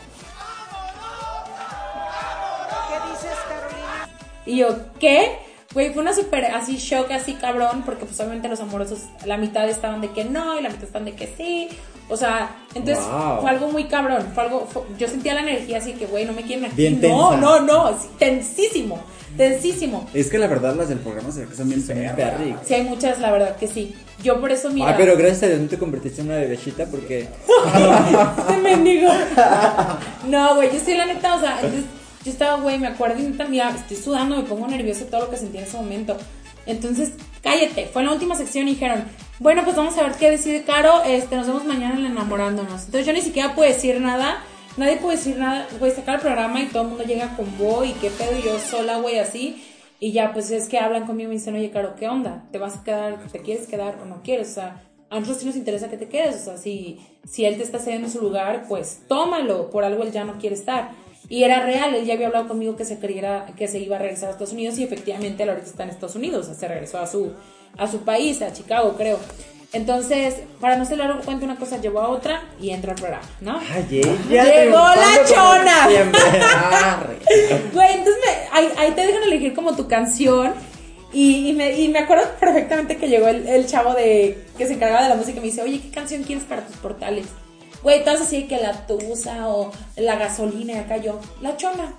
[2.89, 4.09] ¿Qué dices, Carolina?
[4.45, 5.52] Y yo, ¿qué?
[5.73, 9.67] Güey, fue una súper así shock, así cabrón, porque pues obviamente los amorosos, la mitad
[9.67, 11.67] estaban de que no y la mitad estaban de que sí.
[12.09, 13.41] O sea, entonces Wow.
[13.41, 14.23] fue algo muy cabrón.
[14.35, 16.75] Fue algo, fue- yo sentía la energía así que, güey, no me quieren aquí.
[16.75, 17.37] Bien no, tensa.
[17.37, 18.99] no, no, sí, tensísimo,
[19.37, 20.07] tensísimo.
[20.13, 22.39] Es que la verdad las del programa se ve que son bien perras.
[22.67, 23.95] Sí, hay muchas, la verdad que sí.
[24.21, 24.89] Yo por eso, mira.
[24.89, 27.27] Ah, pero gracias a Dios no te convertiste en una bebecita porque.
[28.47, 29.09] Este mendigo.
[30.27, 31.83] No, güey, yo sí, la neta, o sea, entonces,
[32.23, 35.37] yo estaba, güey, me acuerdo y mira, estoy sudando, me pongo nerviosa todo lo que
[35.37, 36.17] sentí en ese momento.
[36.65, 39.03] Entonces, cállate, fue en la última sección y dijeron,
[39.39, 42.85] bueno, pues vamos a ver qué decide Caro, este, nos vemos mañana en enamorándonos.
[42.85, 44.41] Entonces yo ni siquiera puedo decir nada,
[44.77, 47.85] nadie puede decir nada, güey, sacar el programa y todo el mundo llega con vos
[47.85, 49.61] y qué pedo, y yo sola, güey, así.
[49.99, 52.45] Y ya, pues es que hablan conmigo y me dicen, oye, Caro, ¿qué onda?
[52.51, 54.51] ¿Te vas a quedar, te quieres quedar o no quieres?
[54.51, 56.41] O sea, a nosotros sí nos interesa que te quedes.
[56.41, 59.69] O sea, si, si él te está cediendo su lugar, pues tómalo.
[59.69, 60.91] Por algo él ya no quiere estar.
[61.33, 63.99] Y era real, él ya había hablado conmigo que se creyera que se iba a
[63.99, 66.47] regresar a Estados Unidos y efectivamente ahorita está en Estados Unidos.
[66.55, 67.31] Se regresó a su,
[67.75, 69.17] a su país, a Chicago, creo.
[69.71, 73.27] Entonces, para no ser largo cuento una cosa, llevó a otra y entra al programa,
[73.41, 73.59] ¿no?
[73.59, 73.87] Ay,
[74.29, 75.87] ella Llegó la chona.
[77.73, 80.53] Güey, entonces me- ahí, ahí te dejan elegir como tu canción.
[81.11, 84.73] Y, y me, y me acuerdo perfectamente que llegó el, el chavo de que se
[84.73, 87.25] encargaba de la música y me dice, oye, ¿qué canción quieres para tus portales?
[87.83, 91.93] Güey, todas así que la tusa o la gasolina y acá yo, la chona.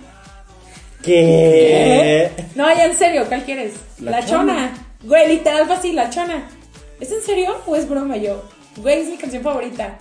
[1.03, 2.31] ¿Qué?
[2.55, 3.73] No, ya en serio, ¿cuál quieres?
[3.99, 4.53] La La, Chona.
[4.53, 4.87] chona.
[5.03, 6.49] Güey, literal fue así, la chona.
[6.99, 8.43] ¿Es en serio o es broma yo?
[8.77, 9.97] Güey, es mi canción favorita.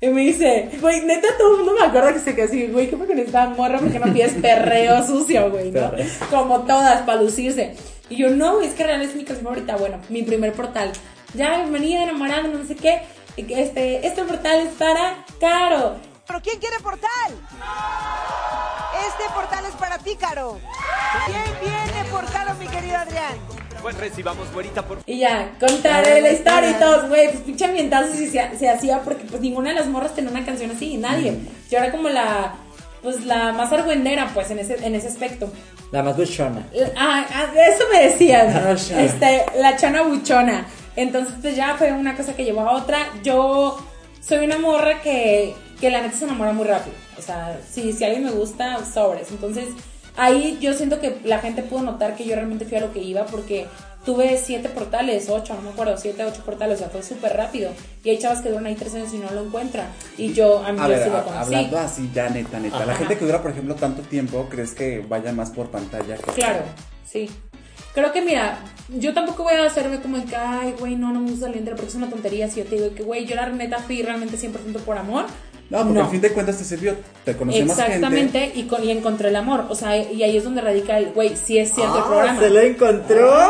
[0.00, 2.88] Y me dice, güey, neta, todo el mundo me acuerda que se quedó así, güey,
[2.88, 3.78] ¿qué me con esta morra?
[3.78, 5.92] Porque no pides perreo sucio, güey, ¿no?
[6.30, 7.74] Como todas, para lucirse.
[8.10, 9.76] Y yo, no, güey, es que realmente es mi canción favorita.
[9.76, 10.90] Bueno, mi primer portal.
[11.34, 13.02] Ya, bienvenida, enamorada, no sé qué.
[13.46, 15.96] Este, este portal es para Caro.
[16.26, 17.08] ¿Pero quién quiere portal?
[19.06, 20.58] Este portal es para ti, Caro.
[21.26, 23.38] ¿Quién viene por Caro, mi querido Adrián?
[23.80, 28.12] Pues recibamos, güerita, por Y ya, contaré la historia y todos, güey, pues pinche ambientazo
[28.12, 31.38] se, se hacía porque pues ninguna de las morras tenía una canción así, nadie.
[31.70, 32.56] Yo era como la,
[33.02, 35.50] pues la más argüendera, pues, en ese, en ese aspecto.
[35.92, 36.66] La más buchona.
[36.96, 38.52] Ah, ah, eso me decían.
[38.52, 40.66] La este, la chona buchona.
[41.00, 42.98] Entonces, pues ya fue una cosa que llevó a otra.
[43.22, 43.78] Yo
[44.20, 46.96] soy una morra que, que la neta se enamora muy rápido.
[47.18, 49.30] O sea, si, si alguien me gusta, sobres.
[49.30, 49.66] Entonces,
[50.16, 53.00] ahí yo siento que la gente pudo notar que yo realmente fui a lo que
[53.00, 53.66] iba porque
[54.04, 57.70] tuve siete portales, ocho, no me acuerdo, siete, ocho portales, o sea, fue súper rápido.
[58.02, 59.86] Y hay chavas que duran ahí tres años y no lo encuentran.
[60.16, 61.42] Y yo, a mí A yo ver, sí lo a- conocí.
[61.44, 62.84] hablando así ya neta, neta.
[62.86, 66.16] La gente que dura, por ejemplo, tanto tiempo, ¿crees que vaya más por pantalla?
[66.16, 66.60] que- Claro,
[67.08, 67.28] sí.
[67.94, 71.20] Creo que mira, yo tampoco voy a hacerme como el que, ay, güey, no, no
[71.20, 72.48] me gusta la porque es una tontería.
[72.48, 74.52] Si yo te digo que, güey, yo la neta fui realmente 100%
[74.84, 75.24] por amor.
[75.70, 76.96] No, porque al fin de cuentas te sirvió,
[77.26, 77.92] te conoció más gente.
[77.96, 79.66] Exactamente, y, con- y encontré el amor.
[79.68, 82.40] O sea, y ahí es donde radica el, güey, sí es cierto el Ah, programa.
[82.40, 83.38] Se lo encontró.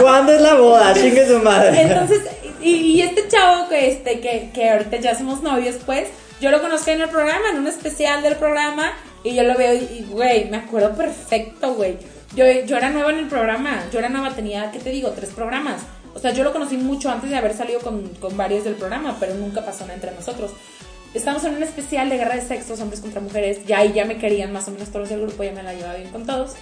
[0.00, 0.94] ¿Cuándo es la boda?
[0.94, 1.82] Chingue su madre.
[1.82, 2.20] Entonces,
[2.62, 6.08] y, y este chavo que, este, que, que ahorita ya somos novios, pues,
[6.40, 9.74] yo lo conocí en el programa, en un especial del programa, y yo lo veo
[9.74, 11.98] y, güey, me acuerdo perfecto, güey.
[12.34, 15.10] Yo, yo era nueva en el programa, yo era nueva, tenía, ¿qué te digo?
[15.10, 15.82] Tres programas.
[16.14, 19.16] O sea, yo lo conocí mucho antes de haber salido con, con varios del programa,
[19.20, 20.52] pero nunca pasó nada entre nosotros.
[21.12, 24.16] Estamos en un especial de guerra de sexos, hombres contra mujeres, ya ahí ya me
[24.16, 26.54] querían más o menos todos del grupo, ya me la llevaba bien con todos.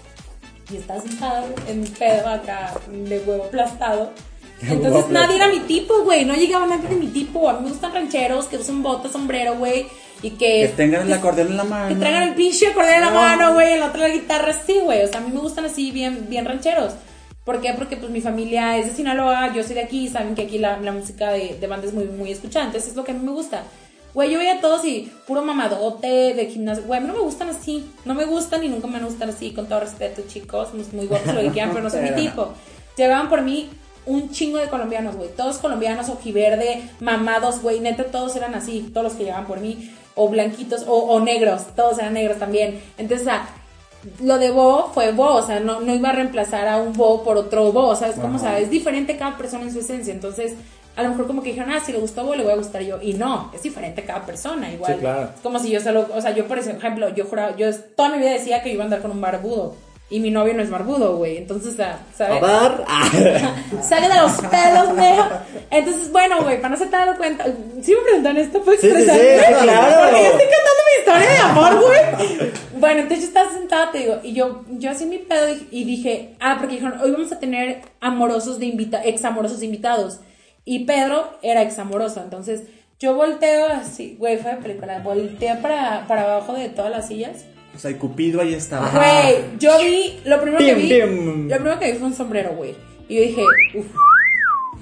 [0.70, 4.12] Y estaba sentada en pedo acá, de huevo aplastado.
[4.68, 6.24] Entonces nadie era mi tipo, güey.
[6.24, 7.48] No llegaba nadie de mi tipo.
[7.48, 9.86] A mí me gustan rancheros que usan botas, sombrero, güey.
[10.22, 10.62] Y que.
[10.62, 11.88] Que tengan el acordeón en la mano.
[11.88, 13.16] Que traigan el pinche acordeón en la No.
[13.20, 13.74] mano, güey.
[13.74, 15.04] En la otra la guitarra, sí, güey.
[15.04, 16.94] O sea, a mí me gustan así, bien, bien rancheros.
[17.44, 17.72] ¿Por qué?
[17.72, 20.78] Porque pues mi familia es de Sinaloa, yo soy de aquí, saben que aquí la,
[20.80, 23.24] la música de, de banda es muy, muy escuchada, entonces es lo que a mí
[23.24, 23.62] me gusta.
[24.12, 26.84] Güey, yo veía a todos y puro mamadote de gimnasio.
[26.84, 27.86] Güey, a mí no me gustan así.
[28.04, 30.68] No me gustan y nunca me gustan así, con todo respeto, chicos.
[30.92, 32.52] Muy, guapos lo que quieran, pero no son mi tipo.
[32.98, 33.70] Llegaban por mí
[34.08, 35.30] un chingo de colombianos, güey.
[35.30, 37.80] Todos colombianos, ojiverde, mamados, güey.
[37.80, 38.90] Neta, todos eran así.
[38.92, 39.94] Todos los que llegaban por mí.
[40.14, 41.66] O blanquitos, o, o negros.
[41.76, 42.80] Todos eran negros también.
[42.96, 43.48] Entonces, o sea,
[44.22, 45.34] lo de Bo fue Bo.
[45.34, 47.94] O sea, no, no iba a reemplazar a un Bo por otro Bo.
[47.94, 48.36] ¿Sabes cómo?
[48.36, 50.12] O sea, es diferente cada persona en su esencia.
[50.12, 50.54] Entonces,
[50.96, 52.82] a lo mejor como que dijeron, ah, si le gustó Bo, le voy a gustar
[52.82, 53.00] yo.
[53.00, 54.72] Y no, es diferente cada persona.
[54.72, 54.94] Igual.
[54.94, 55.30] Sí, claro.
[55.34, 58.18] Es como si yo solo, o sea, yo por ejemplo, yo juraba, yo toda mi
[58.18, 59.76] vida decía que iba a andar con un barbudo.
[60.10, 61.36] Y mi novio no es barbudo, güey.
[61.36, 62.42] Entonces, ¿sabes?
[62.42, 63.10] Ah.
[63.82, 65.28] Sale de los pelos, neo.
[65.70, 67.44] Entonces, bueno, güey, para no se te dado cuenta.
[67.82, 70.10] Si me preguntan esto, ¿puedo Sí, sí, claro.
[70.10, 72.50] Porque yo estoy contando mi historia de amor, güey.
[72.78, 75.84] Bueno, entonces yo estaba sentada, te digo, y yo, yo así mi pedo y, y
[75.84, 80.20] dije, ah, porque dijeron, hoy vamos a tener amorosos de invita ex amorosos de invitados.
[80.64, 82.62] Y Pedro era ex amoroso, entonces
[83.00, 87.44] yo volteo así, güey, fue de película, volteé para, para abajo de todas las sillas.
[87.78, 88.90] O sea, y Cupido ahí estaba.
[88.90, 92.74] Güey, yo vi, lo primero que vi, lo primero que vi fue un sombrero, güey.
[93.08, 93.42] Y yo dije,
[93.76, 93.86] uff,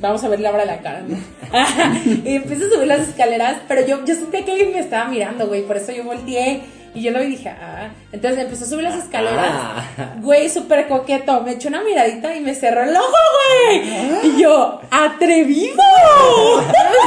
[0.00, 1.14] vamos a ver la obra de la cara, ¿no?
[2.24, 5.46] y empecé a subir las escaleras, pero yo, yo sentía que alguien me estaba mirando,
[5.46, 6.62] güey, por eso yo volteé.
[6.96, 7.90] Y yo lo vi y dije, ah.
[8.10, 9.50] Entonces empezó a subir las escaleras.
[9.50, 10.14] Ah.
[10.18, 11.42] Güey, súper coqueto.
[11.42, 14.30] Me echó una miradita y me cerró el ojo, güey.
[14.30, 15.76] Y yo, ¡atrevido!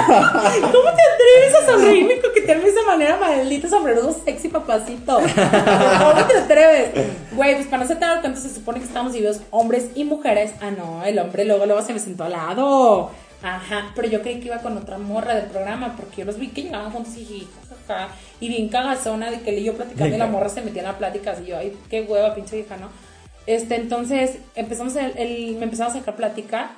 [0.05, 5.15] ¿Cómo te atreves a sonreírme y coquetearme de esa manera, maldito sombrerudo sexy papacito?
[5.15, 6.91] ¿Cómo te atreves?
[7.31, 10.03] Güey, pues para no se te dar cuenta, se supone que estamos divididos hombres y
[10.03, 10.51] mujeres.
[10.61, 13.09] Ah, no, el hombre luego, luego se me sentó al lado.
[13.41, 16.49] Ajá, pero yo creí que iba con otra morra del programa porque yo los vi
[16.49, 17.47] que llegaban juntos y dije,
[17.93, 20.87] jajaja, y bien cagazona de que y yo platicando y la morra se metía en
[20.87, 22.89] la plática y yo, ay, qué hueva, pinche vieja, ¿no?
[23.45, 26.71] Este, entonces empezamos, el, el- me empezaba a sacar plática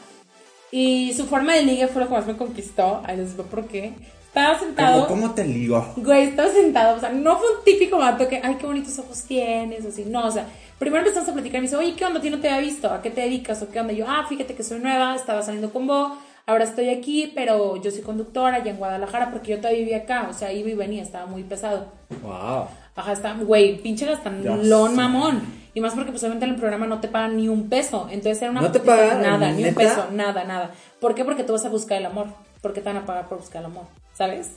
[0.71, 3.01] y su forma de ligue fue lo que más me conquistó.
[3.05, 3.93] Ay, les digo por qué.
[4.27, 5.05] Estaba sentado.
[5.07, 5.85] ¿Cómo, ¿Cómo te ligo?
[5.97, 9.23] Güey, estaba sentado, o sea, no fue un típico vato que, ay, qué bonitos ojos
[9.23, 10.47] tienes, así, no, o sea,
[10.79, 12.19] primero empezamos a platicar y me dice, oye, ¿qué onda?
[12.19, 12.89] ¿A ti no te había visto?
[12.89, 13.61] ¿A qué te dedicas?
[13.61, 13.91] ¿O qué onda?
[13.91, 16.13] Y yo, ah, fíjate que soy nueva, estaba saliendo con vos,
[16.45, 20.27] ahora estoy aquí, pero yo soy conductora allá en Guadalajara porque yo todavía vivía acá,
[20.29, 21.87] o sea, iba y venía, estaba muy pesado.
[22.21, 22.67] Wow.
[22.95, 25.61] Ajá, está, güey, pinche gastalón mamón.
[25.73, 28.07] Y más porque pues obviamente en el programa no te pagan ni un peso.
[28.11, 29.21] Entonces era una ¿No te pagan?
[29.21, 30.71] nada, ni un peso, nada, nada.
[30.99, 31.23] ¿Por qué?
[31.23, 32.27] Porque tú vas a buscar el amor.
[32.61, 33.85] ¿Por qué te van a pagar por buscar el amor?
[34.13, 34.51] ¿Sabes?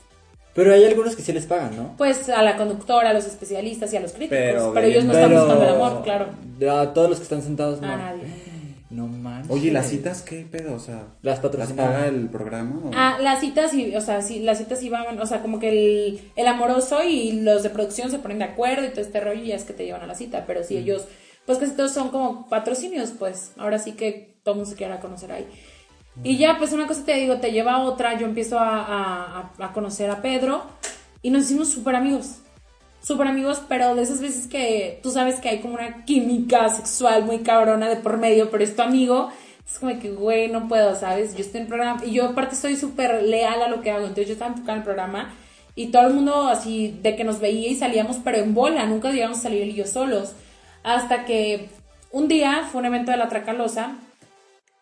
[0.54, 1.94] Pero hay algunos que sí les pagan, ¿no?
[1.96, 4.38] Pues a la conductora, a los especialistas y a los críticos.
[4.38, 6.26] Pero, Pero ellos no Pero- están buscando el amor, claro.
[6.80, 7.88] A todos los que están sentados, no.
[7.92, 8.22] A nadie.
[9.44, 9.56] Manches.
[9.56, 10.74] Oye, ¿y ¿las citas qué pedo?
[10.74, 11.92] O sea, Las ¿las patrocinadas.
[11.94, 12.80] paga el programa?
[12.84, 15.68] o- Ah, las citas sí, o sea, sí, las citas iban, o sea, como que
[15.68, 19.42] el, el amoroso y los de producción se ponen de acuerdo y todo este rollo
[19.42, 21.04] y ya es que te llevan a la cita, pero si ellos,
[21.46, 25.00] pues casi todos son como patrocinios, pues ahora sí que todo el mundo se quiera
[25.00, 25.46] conocer ahí.
[26.22, 29.50] Y ya, pues una cosa te digo, te lleva a otra, yo empiezo a, a-
[29.58, 30.62] a- a conocer a Pedro
[31.22, 32.36] y nos hicimos súper amigos.
[33.06, 37.24] Súper amigos, pero de esas veces que tú sabes que hay como una química sexual
[37.24, 39.28] muy cabrona de por medio, pero es tu amigo,
[39.66, 41.34] es como que, güey, no puedo, ¿sabes?
[41.34, 44.28] Yo estoy en programa y yo aparte estoy súper leal a lo que hago, entonces
[44.28, 45.34] yo estaba enfocada en el programa
[45.74, 49.10] y todo el mundo así de que nos veía y salíamos, pero en bola, nunca
[49.10, 50.32] llegamos a salir él y yo solos.
[50.82, 51.68] Hasta que
[52.10, 53.98] un día fue un evento de la Tracalosa,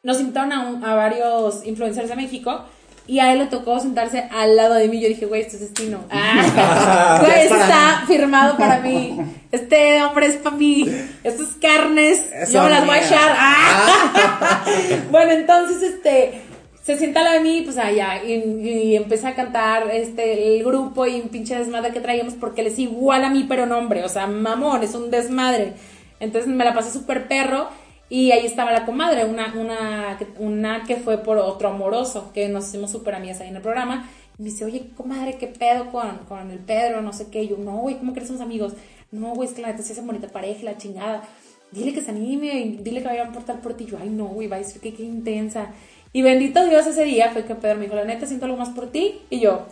[0.04, 2.66] nos invitaron a, a varios influencers de México
[3.06, 5.00] y a él le tocó sentarse al lado de mí.
[5.00, 6.00] Yo dije, güey, esto es destino.
[6.10, 9.18] Ah, güey, es esto está firmado para mí.
[9.50, 10.88] Este hombre es para mí.
[11.24, 13.36] Estas carnes, Eso, yo me las voy a echar.
[13.36, 14.64] Ah.
[15.10, 16.42] bueno, entonces, este,
[16.82, 20.64] se sienta al lado de mí, pues allá, y, y empecé a cantar este, el
[20.64, 23.78] grupo y un pinche desmadre que traíamos porque él es igual a mí, pero no
[23.78, 25.74] hombre, o sea, mamón, es un desmadre.
[26.20, 27.68] Entonces me la pasé súper perro
[28.12, 32.68] y ahí estaba la comadre, una, una, una que fue por otro amoroso, que nos
[32.68, 34.06] hicimos súper amigas ahí en el programa.
[34.38, 37.00] Y me dice, oye, comadre, ¿qué pedo con, con el Pedro?
[37.00, 37.44] No sé qué.
[37.44, 38.74] Y yo, no, güey, ¿cómo que eres somos amigos?
[39.12, 41.22] No, güey, es que la neta sí es bonita pareja la chingada.
[41.70, 43.86] Dile que se anime, dile que vaya a portar por ti.
[43.86, 45.68] Yo, ay, no, güey, va a decir que qué intensa.
[46.12, 48.68] Y bendito Dios ese día fue que Pedro me dijo, la neta siento algo más
[48.68, 49.22] por ti.
[49.30, 49.62] Y yo,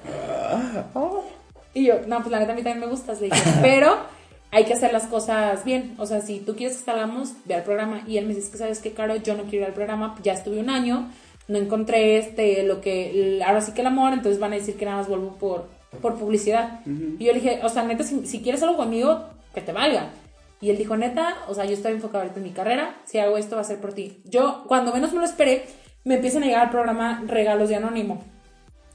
[1.75, 3.99] y yo, no, pues la neta a mí también me gustas, le dije, pero
[4.51, 5.95] hay que hacer las cosas bien.
[5.99, 8.03] O sea, si tú quieres que salgamos, ve al programa.
[8.07, 10.17] Y él me dice, "Es que sabes que, Caro, yo no quiero ir al programa,
[10.23, 11.11] ya estuve un año,
[11.49, 14.85] no encontré este, lo que, ahora sí que el amor, entonces van a decir que
[14.85, 15.69] nada más vuelvo por,
[16.01, 16.81] por publicidad.
[16.87, 19.25] Y yo le dije, o sea, neta, si, si quieres algo conmigo,
[19.55, 20.11] que te valga.
[20.61, 23.39] Y él dijo, neta, o sea, yo estoy enfocado ahorita en mi carrera, si hago
[23.39, 24.21] esto va a ser por ti.
[24.25, 25.65] Yo, cuando menos me lo esperé,
[26.05, 28.23] me empiezan a llegar al programa regalos de anónimo.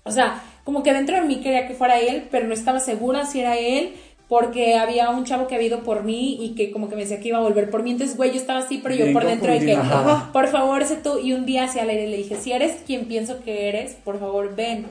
[0.03, 3.25] O sea, como que dentro de mí quería que fuera él, pero no estaba segura
[3.25, 3.95] si era él,
[4.27, 7.19] porque había un chavo que había ido por mí y que como que me decía
[7.19, 7.91] que iba a volver por mí.
[7.91, 9.75] Entonces, güey, yo estaba así, pero yo Bien por dentro de que.
[9.75, 10.29] Ajá.
[10.33, 11.19] por favor, ese tú.
[11.19, 14.19] Y un día hacia el aire le dije, si eres quien pienso que eres, por
[14.19, 14.87] favor, ven.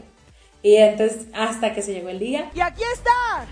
[0.62, 2.50] Y entonces, hasta que se llegó el día.
[2.54, 3.46] Y aquí está.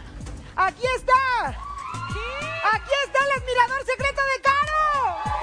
[0.56, 1.48] Aquí está.
[1.48, 5.41] Aquí está el admirador secreto de Caro.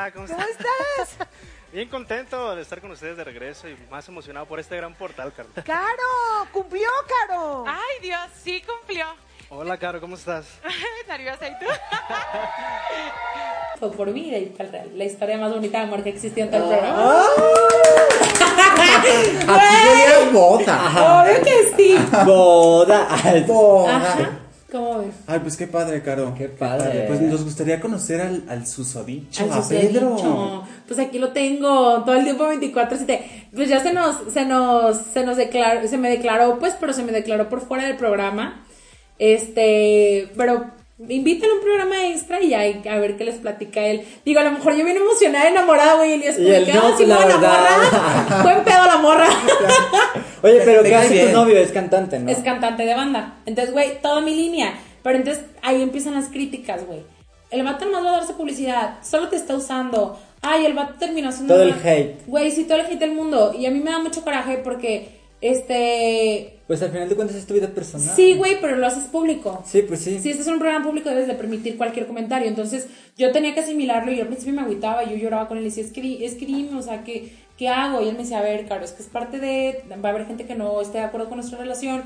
[0.00, 1.28] Hola, ¿cómo, ¿Cómo estás?
[1.74, 5.30] Bien contento de estar con ustedes de regreso y más emocionado por este gran portal,
[5.36, 5.50] Caro.
[5.66, 6.88] Caro, cumplió
[7.28, 7.64] Caro.
[7.68, 9.04] Ay, Dios, sí cumplió.
[9.50, 10.46] Hola, Caro, ¿cómo estás?
[11.08, 11.66] Nerviosa, ¿y tú?
[13.78, 14.90] muerto por mí y real.
[14.94, 17.26] La historia más bonita de amor que existió en todo el Ah.
[17.36, 18.86] programa.
[19.54, 21.22] Aquí sería boda.
[21.24, 21.98] Obvio que sí.
[22.24, 23.06] Boda.
[23.46, 24.30] Boda.
[24.70, 25.14] ¿Cómo ves?
[25.26, 26.34] Ay, pues qué padre, Caro.
[26.36, 27.04] Qué padre.
[27.08, 29.92] Pues nos gustaría conocer al, al susodicho, Al a susodicho.
[29.92, 30.64] Pedro.
[30.86, 33.48] Pues aquí lo tengo todo el tiempo 24 7.
[33.54, 37.02] Pues ya se nos se nos se nos declaró se me declaró pues, pero se
[37.02, 38.64] me declaró por fuera del programa.
[39.18, 40.70] Este, pero
[41.08, 44.06] invítalo a un programa extra y ahí a ver qué les platica él.
[44.24, 47.06] Digo, a lo mejor yo vine emocionada, enamorada, güey, y es como que, no, sí,
[47.06, 48.42] la la morra.
[48.42, 49.28] Buen pedo la morra.
[50.42, 51.28] Oye, pero ¿qué hace bien.
[51.28, 51.58] tu novio?
[51.58, 52.30] Es cantante, ¿no?
[52.30, 53.38] Es cantante de banda.
[53.46, 54.74] Entonces, güey, toda mi línea.
[55.02, 57.00] Pero entonces ahí empiezan las críticas, güey.
[57.50, 58.98] El vato nomás va a darse publicidad.
[59.02, 60.18] Solo te está usando.
[60.42, 61.54] Ay, el vato terminó siendo.
[61.54, 62.26] Todo el hate.
[62.26, 63.54] Güey, sí, todo el hate del mundo.
[63.58, 66.58] Y a mí me da mucho coraje porque, este.
[66.66, 68.14] Pues al final de cuentas es tu vida personal.
[68.14, 69.62] Sí, güey, pero lo haces público.
[69.66, 70.20] Sí, pues sí.
[70.20, 72.46] Si este es un programa público, debes de permitir cualquier comentario.
[72.46, 72.86] Entonces,
[73.16, 75.04] yo tenía que asimilarlo y yo al principio me agüitaba.
[75.04, 77.68] Yo lloraba con él y decía, es que, es que dime, o sea, ¿qué, ¿qué
[77.68, 78.00] hago?
[78.02, 79.82] Y él me decía, a ver, Caro, es que es parte de.
[80.04, 82.04] Va a haber gente que no esté de acuerdo con nuestra relación.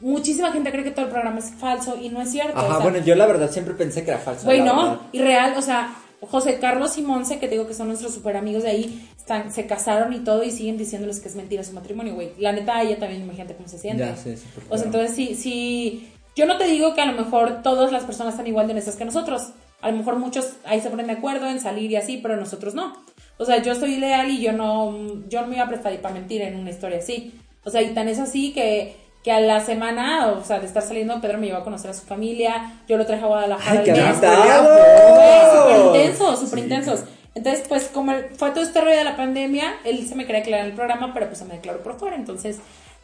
[0.00, 2.58] Muchísima gente cree que todo el programa es falso y no es cierto.
[2.58, 4.44] Ajá, o sea, bueno, yo la verdad siempre pensé que era falso.
[4.44, 5.00] Güey, no, verdad.
[5.12, 5.94] y real, o sea,
[6.26, 9.52] José Carlos y Monse, que te digo que son nuestros super amigos de ahí, están,
[9.52, 12.32] se casaron y todo y siguen diciéndoles que es mentira su matrimonio, güey.
[12.38, 14.04] La neta, ella también imagínate cómo se siente.
[14.04, 17.06] Ya, sí, sí, por O sea, entonces sí, sí, yo no te digo que a
[17.06, 19.50] lo mejor todas las personas están igual de honestas que nosotros.
[19.80, 22.74] A lo mejor muchos ahí se ponen de acuerdo en salir y así, pero nosotros
[22.74, 22.94] no.
[23.36, 26.14] O sea, yo soy leal y yo no, yo no me iba a prestar para
[26.14, 27.34] mentir en una historia así.
[27.64, 30.82] O sea, y tan es así que, que a la semana, o sea, de estar
[30.82, 33.80] saliendo, Pedro me llevó a conocer a su familia, yo lo traje a Guadalajara.
[33.80, 37.04] Ay, qué súper intensos, súper intensos.
[37.34, 40.40] Entonces, pues, como el- fue todo este rollo de la pandemia, él se me quería
[40.42, 42.14] declarar en el programa, pero pues se me declaró por fuera.
[42.16, 42.58] Entonces,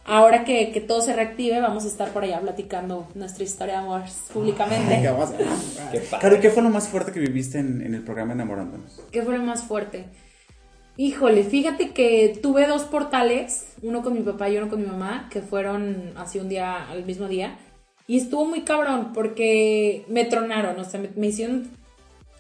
[0.04, 3.80] ahora que, que todo se reactive, vamos a estar por allá platicando nuestra historia de
[3.80, 4.02] amor
[4.32, 5.00] públicamente.
[5.00, 8.02] ¿Qué vamos a- Caro, ¿y qué fue lo más fuerte que viviste en, en el
[8.02, 9.00] programa Enamorándonos?
[9.10, 10.04] ¿Qué fue lo más fuerte?
[11.00, 15.30] Híjole, fíjate que tuve dos portales, uno con mi papá y uno con mi mamá,
[15.32, 17.56] que fueron así un día, al mismo día.
[18.06, 21.70] Y estuvo muy cabrón porque me tronaron, o sea, me, hicieron...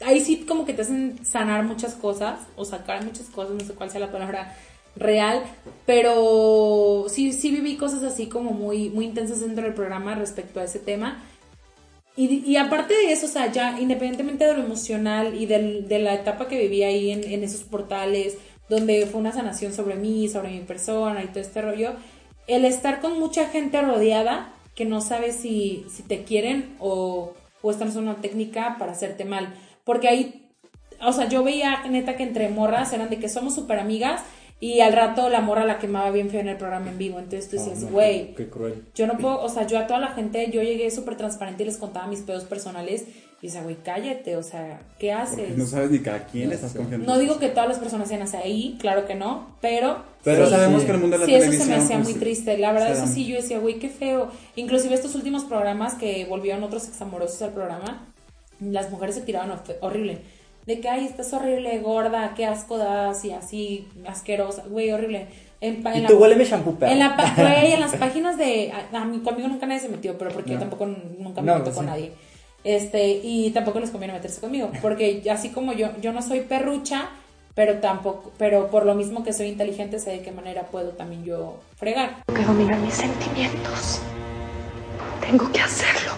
[0.02, 3.72] Ahí sí como que te hacen sanar muchas cosas, o sacar muchas cosas, no sé
[3.72, 4.54] cuál sea la palabra
[4.94, 5.42] real,
[5.86, 10.64] pero sí, sí viví cosas así como muy, muy intensas dentro del programa respecto a
[10.64, 11.22] ese tema.
[12.16, 16.00] Y, y aparte de eso, o sea, ya independientemente de lo emocional y del- de
[16.00, 18.36] la etapa que viví ahí en, en esos portales,
[18.70, 21.92] donde fue una sanación sobre mí, sobre mi persona y todo este rollo,
[22.46, 27.70] el estar con mucha gente rodeada que no sabe si, si te quieren o, o
[27.70, 29.52] están usando una técnica para hacerte mal.
[29.84, 30.48] Porque ahí,
[31.04, 34.22] o sea, yo veía neta que entre morras eran de que somos súper amigas
[34.60, 37.18] y al rato la morra la quemaba bien feo en el programa en vivo.
[37.18, 38.84] Entonces tú Ah, dices, no, güey, Qué cruel.
[38.94, 41.66] yo no puedo, o sea, yo a toda la gente, yo llegué súper transparente y
[41.66, 43.04] les contaba mis pedos personales.
[43.42, 45.56] Y decía, güey, cállate, o sea, ¿qué Porque haces?
[45.56, 47.06] no sabes ni cada quién le estás confiando.
[47.10, 50.02] No digo que todas las personas sean así ahí, claro que no, pero...
[50.22, 52.18] Pero sabemos que el mundo de la sí, eso se televisión, me hacía pues, muy
[52.20, 52.58] triste.
[52.58, 54.28] La verdad, eso sí, yo decía, güey, qué feo.
[54.56, 58.06] Inclusive estos últimos programas que volvieron otros examorosos al programa,
[58.60, 60.18] las mujeres se tiraban horrible.
[60.66, 65.28] De que, ay, estás horrible, gorda, qué asco das, y así, asquerosa, güey, horrible.
[65.62, 66.92] En, en Y tú huele mi shampoo, perro.
[66.92, 68.70] en, la, güey, en las páginas de...
[68.92, 70.60] A, a mí, conmigo nunca nadie se metió, pero porque yo No.
[70.60, 71.90] tampoco nunca me No, meto pues con sí.
[71.90, 72.12] nadie.
[72.62, 77.08] Este, y tampoco les conviene meterse conmigo, porque así como yo, yo no soy perrucha,
[77.54, 81.24] pero tampoco, pero por lo mismo que soy inteligente, sé de qué manera puedo también
[81.24, 82.22] yo fregar.
[82.26, 84.00] que dominar mis sentimientos.
[85.20, 86.12] Tengo que hacerlo.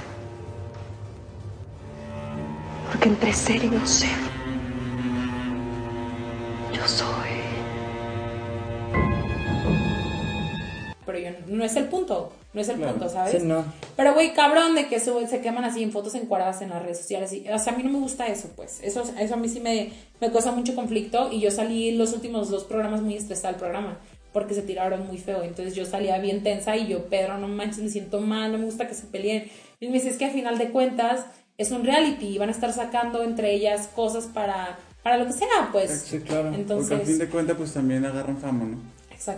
[2.91, 4.11] Porque entre ser y no ser,
[6.75, 7.31] yo soy.
[11.07, 12.93] Pero yo, no es el punto, no es el Claro.
[12.93, 13.41] punto, ¿sabes?
[13.41, 13.65] Sí, no.
[13.97, 16.99] Pero, güey, cabrón de que se, se queman así en fotos encuadradas en las redes
[16.99, 17.33] sociales.
[17.33, 18.81] Y, o sea, a mí no me gusta eso, pues.
[18.83, 19.91] Eso, eso a mí sí me,
[20.21, 21.31] me causa mucho conflicto.
[21.33, 23.99] Y yo salí los últimos dos programas muy estresada del programa.
[24.33, 25.43] Porque se tiraron muy feo.
[25.43, 28.65] Entonces yo salía bien tensa y yo, Pedro, no manches, me siento mal, no me
[28.65, 29.51] gusta que se peleen.
[29.81, 31.27] Y me dice, es que a final de cuentas
[31.59, 35.33] es un reality y van a estar sacando entre ellas cosas para, para lo que
[35.35, 36.07] sea, pues.
[36.09, 36.45] Sí, claro.
[36.45, 38.79] Porque al fin Entonces, de cuentas, pues también agarran fama, ¿no?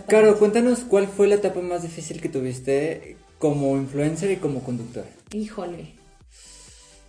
[0.07, 5.05] Claro, cuéntanos cuál fue la etapa más difícil que tuviste como influencer y como conductor.
[5.31, 5.93] Híjole.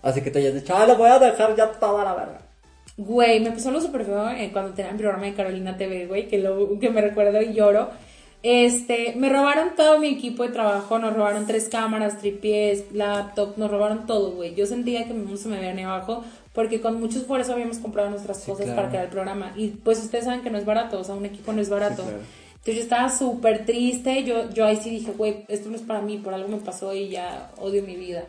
[0.03, 2.41] Así que te hayas dicho, ah, lo voy a dejar ya toda la verga.
[2.97, 6.29] Güey, me pasó algo súper feo eh, cuando tenía el programa de Carolina TV, güey,
[6.29, 7.91] que, lo, que me recuerdo y lloro.
[8.43, 13.71] Este, me robaron todo mi equipo de trabajo, nos robaron tres cámaras, tripiés, laptop, nos
[13.71, 14.55] robaron todo, güey.
[14.55, 18.09] Yo sentía que mi mundo se me venía abajo porque con mucho esfuerzo habíamos comprado
[18.09, 18.77] nuestras cosas claro.
[18.77, 19.53] para crear el programa.
[19.57, 22.03] Y pues ustedes saben que no es barato, o sea, un equipo no es barato.
[22.05, 22.19] claro.
[22.67, 26.01] Entonces yo estaba súper triste, yo, yo ahí sí dije, güey, esto no es para
[26.01, 28.25] mí, por algo me pasó y ya odio mi vida.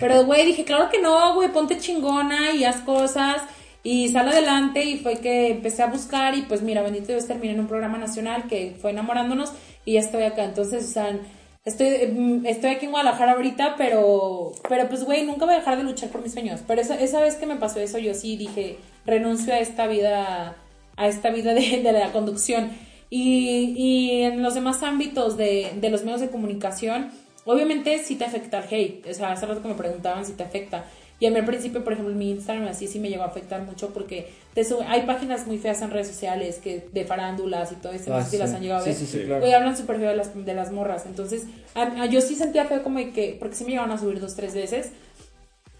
[0.00, 3.42] Pero, güey, dije, claro que no, güey, ponte chingona y haz cosas.
[3.84, 7.52] Y sale adelante y fue que empecé a buscar y pues mira, bendito Dios, terminé
[7.52, 9.52] en un programa nacional que fue enamorándonos
[9.84, 10.42] y ya estoy acá.
[10.42, 11.16] Entonces, o sea,
[11.64, 15.76] estoy, mm, estoy aquí en Guadalajara ahorita, pero, pero pues güey, nunca voy a dejar
[15.76, 16.60] de luchar por mis sueños.
[16.66, 20.56] Pero esa, esa vez que me pasó eso, yo sí dije, renuncio a esta vida,
[20.96, 22.72] a esta vida de la conducción.
[23.10, 27.10] Y, y en los demás ámbitos de, de los medios de comunicación,
[27.44, 29.06] obviamente sí te afecta el hate.
[29.10, 30.84] O sea, hace rato que me preguntaban si te afecta.
[31.18, 33.62] Y a mí al principio, por ejemplo, mi Instagram así sí me llegó a afectar
[33.62, 37.76] mucho porque te sube- hay páginas muy feas en redes sociales que de farándulas y
[37.76, 38.42] todo eso, no Ah, sé si sí.
[38.42, 38.94] las han llegado a ver.
[38.94, 39.40] sí, sí, claro.
[39.40, 41.06] Güey, hablan súper feo de las, de las morras.
[41.06, 41.44] Entonces,
[41.74, 44.20] a- a- yo sí sentía feo como de que, porque sí me llegaban a subir
[44.20, 44.90] dos, tres veces.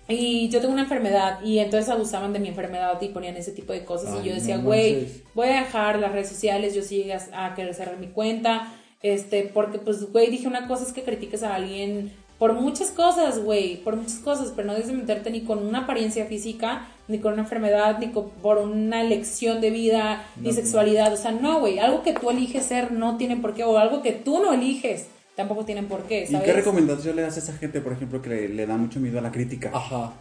[0.09, 3.73] Y yo tengo una enfermedad y entonces abusaban de mi enfermedad y ponían ese tipo
[3.73, 4.15] de cosas.
[4.15, 7.55] Ay, y yo decía, güey, voy a dejar las redes sociales, yo sí llegué a,
[7.57, 11.55] querer cerrar mi cuenta, este, porque pues, güey, dije una cosa es que critiques a
[11.57, 15.67] alguien por muchas cosas, güey, por muchas cosas, pero no debes de meterte ni con
[15.67, 20.53] una apariencia física, ni con una enfermedad, ni con- por una elección de vida, ni
[20.53, 23.79] sexualidad, o sea, no, güey, algo que tú eliges ser no tiene por qué, o
[23.79, 26.47] algo que tú no eliges tampoco tienen por qué, ¿Y ¿sabes?
[26.47, 29.19] qué recomendación le das a esa gente, por ejemplo, que le, le da mucho miedo
[29.19, 29.71] a la crítica?
[29.73, 30.15] Ajá.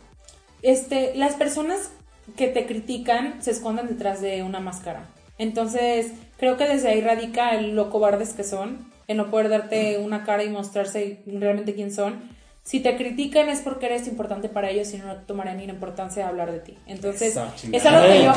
[0.61, 1.91] este, las personas
[2.35, 5.07] que te critican se esconden detrás de una máscara.
[5.37, 9.99] Entonces, creo que desde ahí radica el lo cobardes que son, el no poder darte
[9.99, 12.34] una cara y mostrarse realmente quién son.
[12.65, 16.23] Si te critican es porque eres importante para ellos y no tomarán ni la importancia
[16.23, 16.75] de hablar de ti.
[16.87, 17.37] Entonces,
[17.71, 18.33] es algo que yo.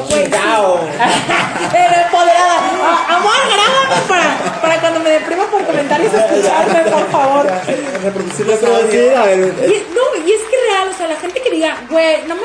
[1.75, 2.57] Era empoderada.
[2.83, 7.47] Ah, Amor, grábame para, para cuando me deprima por comentarios escucharme, por favor.
[8.03, 11.41] Reproducir los Reproducir, a ver, Y, no, y es que real, o sea, la gente
[11.41, 12.43] que diga, güey, no me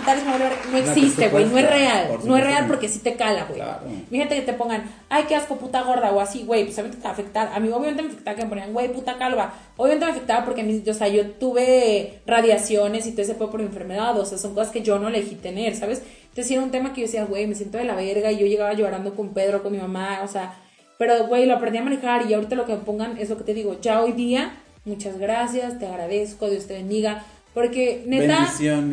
[0.00, 2.88] comentarios, me vale verga", no existe, güey, no es real, no es real que porque
[2.88, 3.60] sí te cala, güey.
[3.60, 3.80] Claro.
[4.10, 7.04] Fíjate que te pongan, ay, qué asco, puta gorda, o así, güey, pues obviamente te
[7.04, 7.50] va a afectar.
[7.54, 9.54] A mí obviamente me afectaba que me ponían, güey, puta calva.
[9.76, 13.58] Obviamente me afectaba porque, a mí, o sea, yo tuve radiaciones y todo ese por
[13.58, 16.02] mi enfermedad, o sea, son cosas que yo no elegí tener, ¿sabes?
[16.22, 18.46] Entonces era un tema que yo decía, güey, me siento de la verga y yo
[18.46, 20.54] llegaba llorando con Pedro, con mi mamá, o sea,
[21.00, 23.44] pero, güey, lo aprendí a manejar y ahorita lo que me pongan es lo que
[23.44, 23.80] te digo.
[23.80, 24.52] Ya hoy día,
[24.84, 27.24] muchas gracias, te agradezco, Dios te bendiga.
[27.52, 28.48] Porque, neta,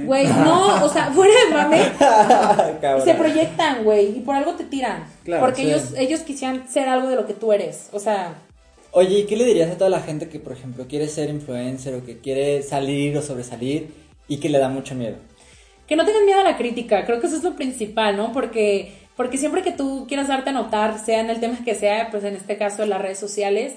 [0.05, 5.05] güey, no, o sea, fuera de mame, se proyectan, güey, y por algo te tiran.
[5.23, 5.67] Claro, porque sí.
[5.67, 7.89] ellos, ellos quisieran ser algo de lo que tú eres.
[7.91, 8.35] O sea,
[8.91, 11.93] Oye, ¿y qué le dirías a toda la gente que, por ejemplo, quiere ser influencer
[11.93, 13.93] o que quiere salir o sobresalir
[14.27, 15.17] y que le da mucho miedo?
[15.87, 18.33] que no tengan miedo a la crítica, creo que eso es lo principal, ¿no?
[18.33, 22.09] Porque, porque siempre que tú quieras darte a notar, sea en el tema que sea,
[22.11, 23.75] pues en este caso en las redes sociales,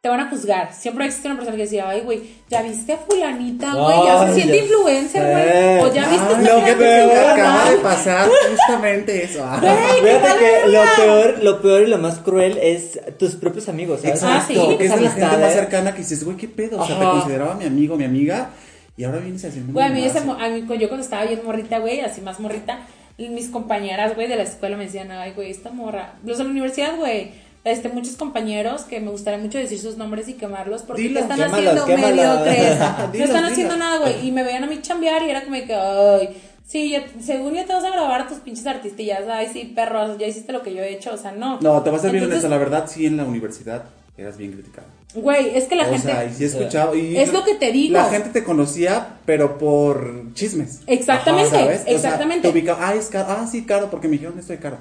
[0.00, 0.72] te van a juzgar.
[0.72, 3.96] Siempre existe una persona que decía, ay, güey, ¿ya viste a fulanita, güey?
[4.06, 5.80] Ya se Ay, siente ya influencer, güey.
[5.80, 9.44] O ya viste Ay, esta lo que te acaba canal?" de pasar, justamente eso.
[9.44, 9.60] Ah.
[9.60, 14.22] Fíjate que lo peor, lo peor y lo más cruel es tus propios amigos, ¿sabes?
[14.22, 14.52] Ah, sí.
[14.52, 16.80] Exacto, que es la gente más cercana que dices, güey, qué pedo.
[16.80, 18.50] O sea, te consideraba mi amigo, mi amiga,
[18.96, 19.72] y ahora vienes a decirme.
[19.72, 22.86] Güey, a a mí, yo cuando estaba bien morrita, güey, así más morrita,
[23.18, 26.14] mis compañeras, güey, de la escuela me decían, ay, güey, esta morra.
[26.24, 27.32] Los de la universidad, güey,
[27.64, 31.32] este, muchos compañeros que me gustaría mucho decir sus nombres y quemarlos porque Dilos, te
[31.32, 32.78] están quémalos, haciendo mediocres.
[32.78, 34.26] no están haciendo nada, güey.
[34.26, 36.36] Y me veían a mí chambear y era como que, ay,
[36.66, 40.26] sí, según ya te vas a grabar a tus pinches artistillas, ay, sí, perros, ya
[40.26, 41.58] hiciste lo que yo he hecho, o sea, no.
[41.60, 43.84] No, te vas a ser bien la verdad, sí, en la universidad
[44.16, 44.86] eras bien criticado.
[45.14, 46.02] Güey, es que la o gente...
[46.08, 46.94] sea, y sí he escuchado.
[46.94, 47.94] Y Es lo que te digo.
[47.94, 50.80] La gente te conocía, pero por chismes.
[50.86, 51.80] Exactamente, ¿sabes?
[51.82, 52.42] O sea, exactamente.
[52.42, 54.78] te ubicaba, ah, es caro, ah, sí, caro, porque me dijeron esto de caro.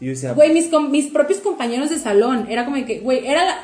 [0.00, 3.44] Y yo decía, Güey, mis, mis propios compañeros de salón, era como que, güey, era
[3.44, 3.56] la,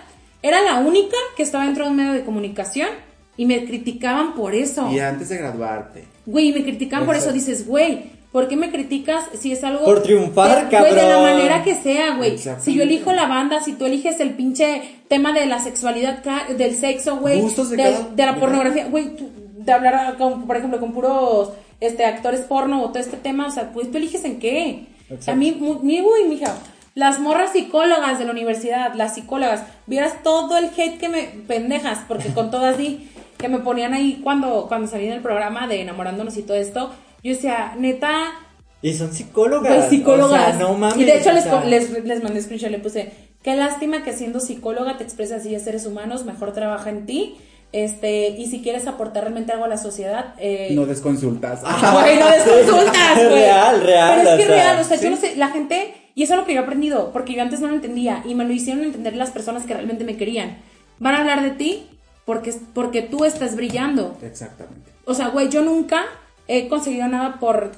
[0.43, 2.89] era la única que estaba dentro de un medio de comunicación
[3.37, 4.91] y me criticaban por eso.
[4.93, 6.05] y antes de graduarte.
[6.27, 7.33] Güey, me criticaban por eso.
[7.33, 9.85] Dices, güey, ¿por qué me criticas si es algo...
[9.85, 11.23] Por triunfar, de, güey, de la cabrón.
[11.23, 12.37] manera que sea, güey.
[12.39, 16.23] Si yo elijo la banda, si tú eliges el pinche tema de la sexualidad,
[16.57, 17.41] del sexo, güey.
[17.41, 20.93] Gustos de de, cada- de la pornografía, güey, tú- de hablar, con, por ejemplo, con
[20.93, 24.87] puros este, actores porno o todo este tema, o sea, pues tú eliges en qué.
[25.11, 25.33] Exacto.
[25.33, 26.55] A mí, mi güey, mija,
[26.97, 32.01] las morras psicólogas de la universidad, las psicólogas, vieras todo el hate que me, pendejas,
[32.09, 35.83] porque con todas di, que me ponían ahí cuando, cuando salí en el programa de
[35.83, 36.91] enamorándonos y todo esto,
[37.23, 38.33] yo decía, neta,
[38.81, 39.75] Y son psicólogas.
[39.75, 40.55] pues psicólogas.
[40.55, 40.97] O sea, no mames.
[40.97, 44.41] y de hecho les, sea, les, les mandé screenshot, le puse, qué lástima que siendo
[44.41, 47.37] psicóloga te expresas así a seres humanos, mejor trabaja en ti.
[47.77, 51.61] Este, y si quieres aportar realmente algo a la sociedad, eh, No des consultas.
[51.93, 53.29] Güey, no des consultas, güey.
[53.29, 55.05] Real, real, Pero es que o sea, real, o sea, sí.
[55.05, 57.43] yo no sé, la gente, y eso es lo que yo he aprendido, porque yo
[57.43, 60.57] antes no lo entendía, y me lo hicieron entender las personas que realmente me querían.
[61.01, 61.87] Van a hablar de ti
[62.25, 64.17] porque, porque tú estás brillando.
[64.23, 64.93] Exactamente.
[65.05, 66.07] O sea, güey, yo nunca
[66.49, 67.73] he conseguido nada por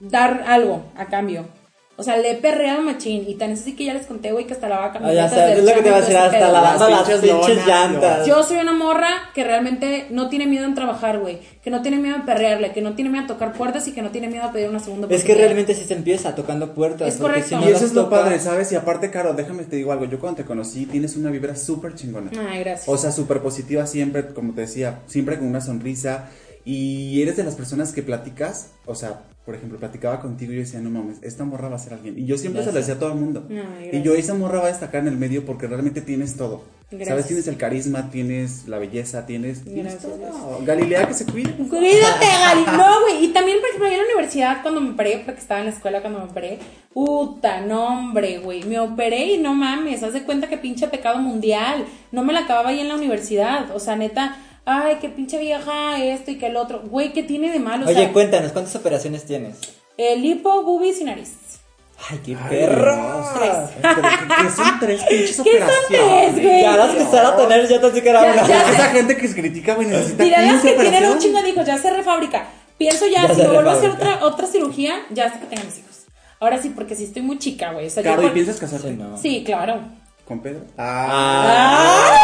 [0.00, 1.46] dar algo a cambio.
[1.96, 3.24] O sea, le he perreado machín.
[3.28, 5.28] Y tan es así que ya les conté, güey, que hasta la vaca Ah, ya
[5.28, 8.26] sabes, es lo que te iba a decir, hasta lavando las pinches llantas.
[8.26, 11.38] Yo soy una morra que realmente no tiene miedo en trabajar, güey.
[11.62, 14.02] Que no tiene miedo en perrearle, que no tiene miedo a tocar puertas y que
[14.02, 17.08] no tiene miedo a pedir una segunda Es que realmente sí se empieza tocando puertas.
[17.08, 17.48] Es porque correcto.
[17.60, 18.72] si no Y eso es lo padre, ¿sabes?
[18.72, 20.04] Y aparte, Caro, déjame te digo algo.
[20.06, 22.30] Yo cuando te conocí tienes una vibra súper chingona.
[22.50, 22.88] Ay, gracias.
[22.88, 26.28] O sea, súper positiva siempre, como te decía, siempre con una sonrisa.
[26.64, 30.60] Y eres de las personas que platicas, o sea, por ejemplo, platicaba contigo y yo
[30.62, 32.18] decía, no mames, esta morra va a ser alguien.
[32.18, 33.46] Y yo siempre se lo decía a todo el mundo.
[33.50, 34.02] Y gracias.
[34.02, 36.62] yo, esa morra va a destacar en el medio porque realmente tienes todo.
[36.90, 37.08] Gracias.
[37.08, 37.26] ¿Sabes?
[37.26, 40.64] Tienes el carisma, tienes la belleza, tienes, tienes Gracias, todo.
[40.64, 41.52] Galilea que se cuide.
[41.52, 42.64] Cuídate, Gali.
[42.64, 43.24] No, güey.
[43.24, 45.72] Y también, por ejemplo, yo en la universidad cuando me operé, porque estaba en la
[45.72, 46.58] escuela cuando me operé.
[46.92, 48.62] Puta, no, hombre, güey.
[48.64, 50.02] Me operé y no mames.
[50.02, 51.84] Haz de cuenta que pinche pecado mundial.
[52.12, 53.74] No me la acababa ahí en la universidad.
[53.74, 54.38] O sea, neta.
[54.66, 56.80] Ay, qué pinche vieja esto y que el otro.
[56.86, 57.84] Güey, ¿qué tiene de malo?
[57.84, 59.56] O Oye, sea, cuéntanos, ¿cuántas operaciones tienes?
[59.96, 61.32] el lipo, boobies y nariz.
[62.10, 63.24] Ay, qué perro.
[63.34, 63.52] Tres.
[63.80, 66.62] Pero que, que son tres pinches ¿Qué son tres, güey?
[66.62, 68.48] Ya las que Sara tener, yo pensé que era Ya, una.
[68.48, 68.70] ya.
[68.72, 71.48] Esa gente que se critica, güey, necesita Dirán las 15 que tienen un chingo de
[71.50, 72.46] hijos, ya se refabrica.
[72.76, 75.66] Pienso ya, Ya si me vuelvo a hacer otra, otra cirugía, ya sé que tengan
[75.66, 76.04] mis hijos.
[76.40, 77.86] Ahora sí, porque sí estoy muy chica, güey.
[77.86, 78.88] O sea, yo Caro, ¿y por- piensas casarte?
[78.88, 79.16] Sí, no.
[79.16, 79.80] Sí, claro.
[80.26, 80.60] ¿Con Pedro?
[80.78, 82.16] Ah.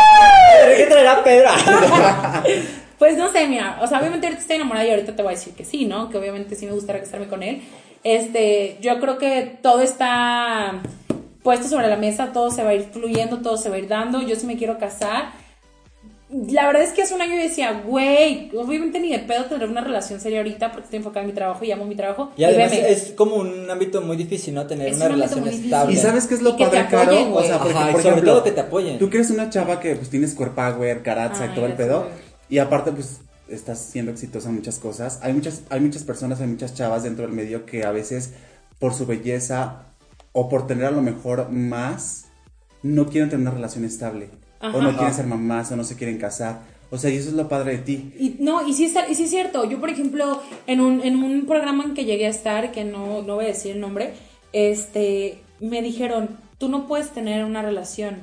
[0.65, 1.51] Pero ¿Qué traerá Pedro?
[3.01, 5.35] Pues no sé, mira, o sea, obviamente ahorita estoy enamorada y ahorita te voy a
[5.35, 6.11] decir que sí, ¿no?
[6.11, 7.63] Que obviamente sí me gustaría casarme con él.
[8.05, 10.83] Este, yo creo que todo está
[11.43, 13.89] puesto sobre la mesa, todo se va a ir fluyendo, todo se va a ir
[13.89, 14.21] dando.
[14.21, 15.33] Yo sí me quiero casar.
[16.33, 19.69] La verdad es que hace un año yo decía, güey, obviamente ni de pedo tener
[19.69, 22.31] una relación seria ahorita porque estoy enfocada en mi trabajo y amo mi trabajo.
[22.37, 22.91] Y además veme.
[22.93, 24.65] es como un ámbito muy difícil, ¿no?
[24.67, 25.93] Tener Es una un relación estable.
[25.93, 27.35] ¿Y sabes qué es lo Y que te padre, apoyen, Caro?
[27.35, 28.99] O sea, porque, Ajá, por sobre ejemplo, todo que te apoyen.
[28.99, 31.73] Tú que eres una chava que pues tienes core power, caratza y Ay, todo el
[31.73, 32.07] pedo.
[32.49, 35.19] Y aparte, pues estás siendo exitosa en muchas cosas.
[35.23, 38.35] Hay muchas, hay muchas personas, hay muchas chavas dentro del medio que a veces,
[38.79, 39.87] por su belleza
[40.33, 42.27] o por tener a lo mejor más,
[42.85, 44.31] no quieren tener una relación estable.
[44.61, 44.77] Ajá.
[44.77, 46.61] O no quieren ser mamás, o no se quieren casar.
[46.93, 48.13] O sea, y eso es lo padre de ti.
[48.19, 49.65] Y no, y sí, está, y sí es cierto.
[49.65, 53.23] Yo, por ejemplo, en un, en un programa en que llegué a estar, que no,
[53.23, 54.13] no voy a decir el nombre,
[54.53, 58.17] este, me dijeron, tú no puedes tener una relación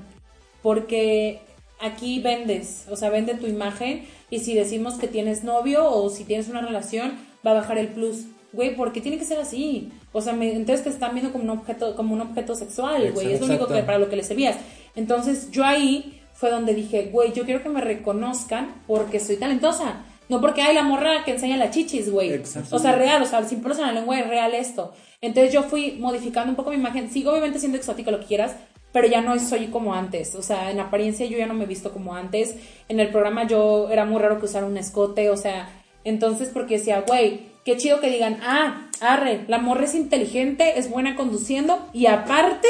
[0.62, 1.40] porque
[1.80, 6.24] aquí vendes, o sea, vende tu imagen y si decimos que tienes novio o si
[6.24, 7.14] tienes una relación,
[7.46, 8.26] va a bajar el plus.
[8.54, 9.92] Güey, porque tiene que ser así.
[10.14, 13.34] O sea, me- entonces te están viendo como un objeto, como un objeto sexual, güey.
[13.34, 14.56] Es lo único que para lo que le servías.
[14.96, 20.04] Entonces, yo ahí fue donde dije, güey, yo quiero que me reconozcan porque soy talentosa.
[20.30, 22.40] No porque hay la morra que enseña las chichis, güey.
[22.72, 24.94] O sea, real, o sea, sin pelos en la lengua es real esto.
[25.20, 27.10] Entonces yo fui modificando un poco mi imagen.
[27.10, 28.56] Sigo obviamente siendo exótica, lo que quieras,
[28.92, 30.36] pero ya no soy como antes.
[30.36, 32.56] O sea, en apariencia yo ya no me he visto como antes.
[32.88, 35.70] En el programa yo era muy raro que usara un escote, o sea,
[36.04, 40.90] entonces porque decía, güey, qué chido que digan, ah, arre, la morra es inteligente, es
[40.90, 42.68] buena conduciendo y aparte,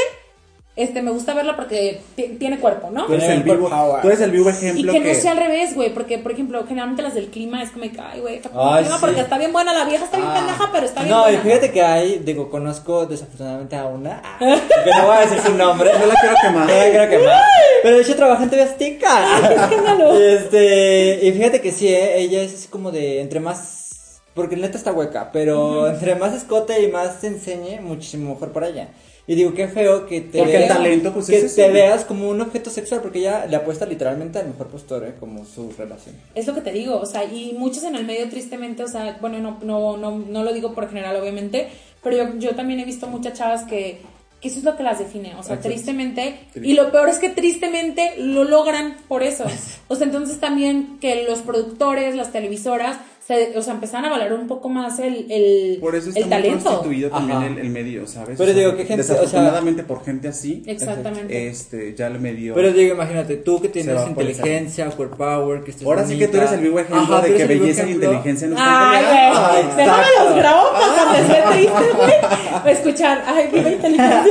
[0.78, 3.05] este, me gusta verla porque ti- tiene cuerpo, ¿no?
[3.07, 4.01] Tú eres, el vivo, power.
[4.01, 6.63] tú eres el vivo Y ejemplo que no sea al revés, güey, porque, por ejemplo,
[6.67, 9.01] generalmente las del clima es como, que, ay, güey, está como Ay, clima sí.
[9.05, 10.36] porque está bien buena, la vieja está bien Ah.
[10.36, 14.38] pendeja, pero está bien No, y fíjate que hay, digo, conozco desafortunadamente a una, ah,
[14.39, 15.91] que no voy a decir su nombre.
[15.99, 16.67] No la quiero quemar.
[16.67, 17.41] No la quiero quemar.
[17.84, 19.38] Pero de hecho trabaja en TV Azteca.
[19.55, 20.19] escándalo.
[20.19, 24.78] Este, y fíjate que sí, eh, ella es así como de entre más, porque neta
[24.78, 28.89] está hueca, pero entre más escote y más se enseñe, muchísimo mejor para ella.
[29.30, 32.05] Y digo, qué feo que te Porque el veas- talento, pues, que es te veas
[32.05, 35.71] como un objeto sexual, porque ella le apuesta literalmente al mejor postor, eh, como su
[35.78, 36.15] relación.
[36.34, 39.17] Es lo que te digo, o sea, y muchos en el medio tristemente, o sea,
[39.19, 41.67] bueno, no, no, no, no lo digo por general, obviamente,
[42.01, 43.99] pero yo, yo también he visto muchas chavas que,
[44.39, 45.67] que eso es lo que las define, o sea, Exacto.
[45.69, 49.43] tristemente, y lo peor es que tristemente lo logran por eso.
[49.89, 52.97] O sea, entonces también que los productores, las televisoras,
[53.28, 56.25] se, o sea, empezaron a valorar un poco más el, el, Por eso está el
[56.28, 56.63] muy talento.
[56.69, 58.38] constituido también el, el medio, ¿sabes?
[58.38, 61.47] Pero O sea, digo, ¿qué gente- o sea- Desafortunadamente por gente así, Exactamente.
[61.49, 62.53] este, ya el medio...
[62.55, 66.38] Pero digo, imagínate, tú que tienes inteligencia, core power, que estés Ahora sí que tú
[66.38, 69.82] eres el vivo ejemplo Ajá, de que belleza e inteligencia no están Ay, Ah, déjame
[69.84, 70.23] exacto.
[70.23, 72.73] los grabo para cuando esté triste, güey.
[72.73, 74.23] Escuchar, ay, viva inteligencia.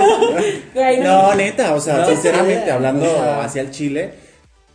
[1.05, 3.05] No, neta, o sea, No, sinceramente, sí, hablando
[3.43, 4.13] hacia el Chile,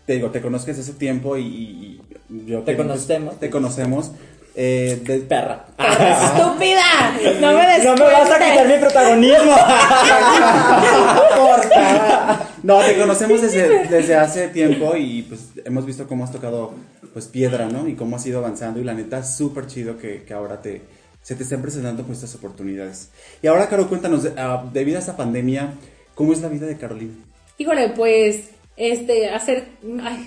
[0.06, 2.01] te digo, te conozco desde ese tiempo y, y- y
[2.46, 2.60] yo...
[2.62, 3.40] Te que- conocemos.
[3.40, 4.12] Te conocemos.
[4.56, 5.66] Eh, de- Perra.
[5.78, 9.56] Estúpida, no me des No me vas a quitar mi protagonismo.
[12.64, 16.74] No, te conocemos desde, desde hace tiempo y pues hemos visto cómo has tocado
[17.12, 17.88] pues piedra, ¿no?
[17.88, 20.82] Y cómo has ido avanzando y la neta súper chido que, que ahora te,
[21.24, 23.10] se te estén presentando pues estas oportunidades.
[23.42, 25.74] Y ahora, Caro, cuéntanos, ah, debido a esta pandemia,
[26.14, 27.14] ¿cómo es la vida de Carolina?
[27.58, 29.68] Híjole, pues, este, hacer,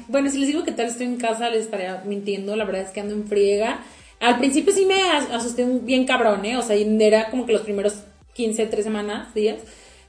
[0.08, 2.90] bueno, si les digo que tal estoy en casa, les estaría mintiendo, la verdad es
[2.90, 3.80] que ando en friega.
[4.20, 6.56] Al principio sí me as- asusté bien cabrón, ¿eh?
[6.56, 8.02] O sea, era como que los primeros
[8.34, 9.58] 15, 3 semanas, días,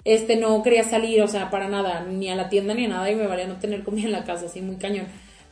[0.03, 3.09] este, no quería salir, o sea, para nada, ni a la tienda ni a nada,
[3.09, 5.07] y me valía no tener comida en la casa, así, muy cañón.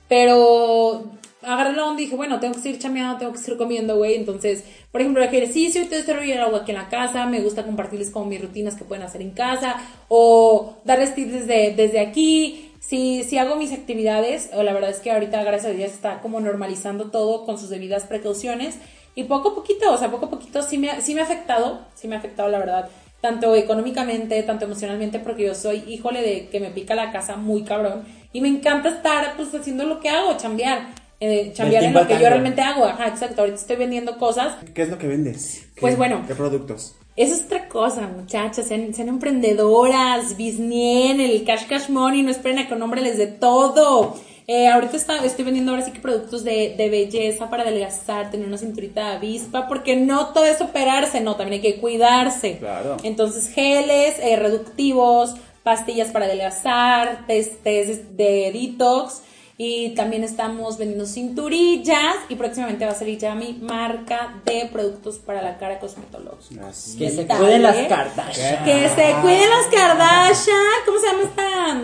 [0.07, 1.11] Pero
[1.41, 4.15] agarré la onda dije, bueno, tengo que seguir chameando, tengo que seguir comiendo, güey.
[4.15, 7.25] Entonces, por ejemplo, el ejercicio rollo el agua aquí en la casa.
[7.25, 9.75] Me gusta compartirles como mis rutinas que pueden hacer en casa.
[10.09, 12.72] O darles tips desde, desde aquí.
[12.93, 16.21] Si, si hago mis actividades, o la verdad es que ahorita, gracias a Dios, está
[16.21, 18.75] como normalizando todo con sus debidas precauciones.
[19.15, 21.23] Y poco a poquito, o sea, poco a poquito sí me, ha- sí me ha
[21.23, 22.89] afectado, sí me ha afectado, la verdad,
[23.19, 27.63] tanto económicamente, tanto emocionalmente, porque yo soy, híjole, de que me pica la casa muy
[27.63, 28.03] cabrón.
[28.31, 30.89] Y me encanta estar, pues, haciendo lo que hago, chambear.
[31.19, 32.85] Eh, chambear en lo que yo al realmente hago.
[32.85, 33.41] Ajá, exacto.
[33.41, 34.57] Ahorita estoy vendiendo cosas.
[34.75, 35.65] ¿Qué es lo que vendes?
[35.73, 36.23] ¿Qué- Pues bueno.
[36.27, 36.95] ¿Qué productos?
[37.15, 38.67] Eso es otra cosa, muchachas.
[38.67, 43.17] Sean, sean emprendedoras, bisnien, el cash cash money, no esperen a que un hombre les
[43.17, 44.15] dé todo.
[44.47, 48.45] Eh, ahorita está- estoy vendiendo ahora sí que productos de, de belleza para adelgazar, tener
[48.47, 52.57] una cinturita de avispa, porque no todo es operarse, no, también hay que cuidarse.
[52.57, 52.97] Claro.
[53.03, 59.21] Entonces, geles, eh, reductivos, pastillas para adelgazar, test, test de detox.
[59.55, 65.17] Y también estamos vendiendo cinturillas y próximamente va a salir ya mi marca de productos
[65.17, 66.71] para la cara cosmetológica.
[66.97, 67.85] Que se cuiden las ¿eh?
[67.87, 68.65] Kardashian.
[68.65, 70.57] Que se cuiden las Kardashian.
[70.87, 71.43] ¿Cómo se llama esta?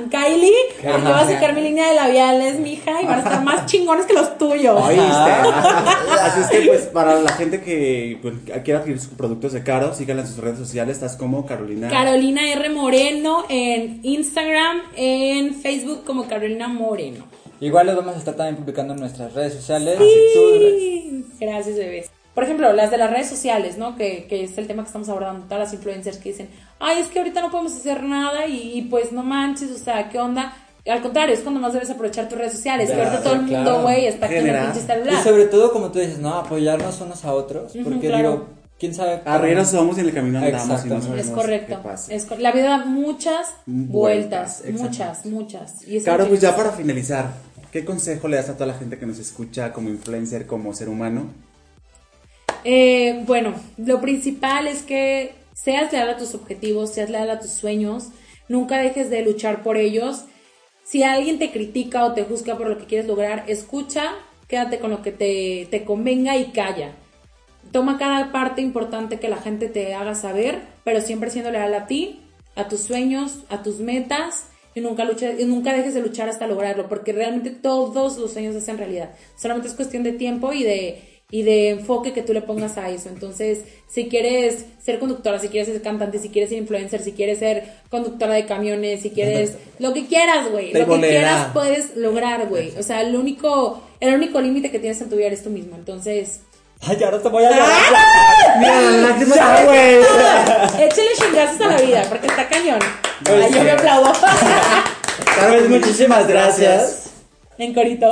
[0.09, 0.53] Kylie.
[0.81, 4.07] Porque va a sacar mi línea de labiales, mija, y van a estar más chingones
[4.07, 4.81] que los tuyos.
[4.83, 5.03] ¿Oíste?
[5.03, 9.93] Así es que, pues, para la gente que pues, quiera adquirir sus productos de Caro,
[9.93, 10.97] síganla en sus redes sociales.
[10.97, 11.89] Estás como Carolina.
[11.89, 12.69] Carolina R.
[12.69, 17.25] Moreno en Instagram, en Facebook como Carolina Moreno.
[17.59, 19.97] Igual los vamos a estar también publicando en nuestras redes sociales.
[19.99, 21.25] Sí.
[21.39, 22.09] Gracias, bebés.
[22.33, 23.95] Por ejemplo, las de las redes sociales, ¿no?
[23.95, 26.49] Que, que es el tema que estamos abordando, todas las influencers que dicen,
[26.79, 30.07] ay, es que ahorita no podemos hacer nada y, y, pues no manches, o sea,
[30.09, 30.53] ¿qué onda?
[30.87, 33.61] Al contrario, es cuando más debes aprovechar tus redes sociales, que ahorita todo el mundo,
[33.63, 33.81] Claro.
[33.81, 35.23] güey, está aquí en el pinche Y celular.
[35.23, 37.73] sobre todo, como tú dices, no, apoyarnos unos a otros.
[37.83, 38.31] Porque claro.
[38.31, 38.47] digo,
[38.79, 39.21] quién sabe.
[39.25, 41.79] Arrieros somos y en el camino andamos y no sabemos Es qué correcto.
[41.83, 42.13] pasa.
[42.13, 45.87] Es cor- la vida da muchas vueltas, Vueltas, muchas, muchas.
[45.87, 47.25] Y es Caro, pues ya para finalizar,
[47.71, 50.89] ¿qué consejo le das a toda la gente que nos escucha como influencer, como ser
[50.89, 51.27] humano?
[52.63, 57.51] Eh, bueno, lo principal es que seas leal a tus objetivos, seas leal a tus
[57.51, 58.09] sueños,
[58.47, 60.25] nunca dejes de luchar por ellos.
[60.83, 64.13] Si alguien te critica o te juzga por lo que quieres lograr, escucha,
[64.47, 66.93] quédate con lo que te, te convenga y calla.
[67.71, 71.85] Toma cada parte importante que la gente te haga saber, pero siempre siendo leal a
[71.85, 72.21] ti,
[72.55, 74.45] a tus sueños, a tus metas
[74.79, 78.53] y nunca luches, y nunca dejes de luchar hasta lograrlo, porque realmente todos los sueños
[78.53, 79.11] se hacen realidad.
[79.37, 82.89] Solamente es cuestión de tiempo y de y de enfoque que tú le pongas a
[82.89, 83.09] eso.
[83.09, 87.37] Entonces, si quieres ser conductora, si quieres ser cantante, si quieres ser influencer, si quieres
[87.37, 92.47] ser conductora de camiones, si quieres lo que quieras, güey, lo que quieras puedes lograr,
[92.47, 92.73] güey.
[92.77, 95.75] O sea, el único el único límite que tienes en tu vida eres tú mismo.
[95.75, 96.41] Entonces,
[96.81, 97.69] Ay, ya no te voy a llorar.
[98.59, 100.85] Mira, la lágrima Ya, está- güey.
[100.87, 102.79] échale chingazos a la vida, porque está cañón.
[103.25, 104.13] Ay, yo me aplaudo.
[105.49, 107.11] Pues muchísimas gracias.
[107.57, 108.09] en corito.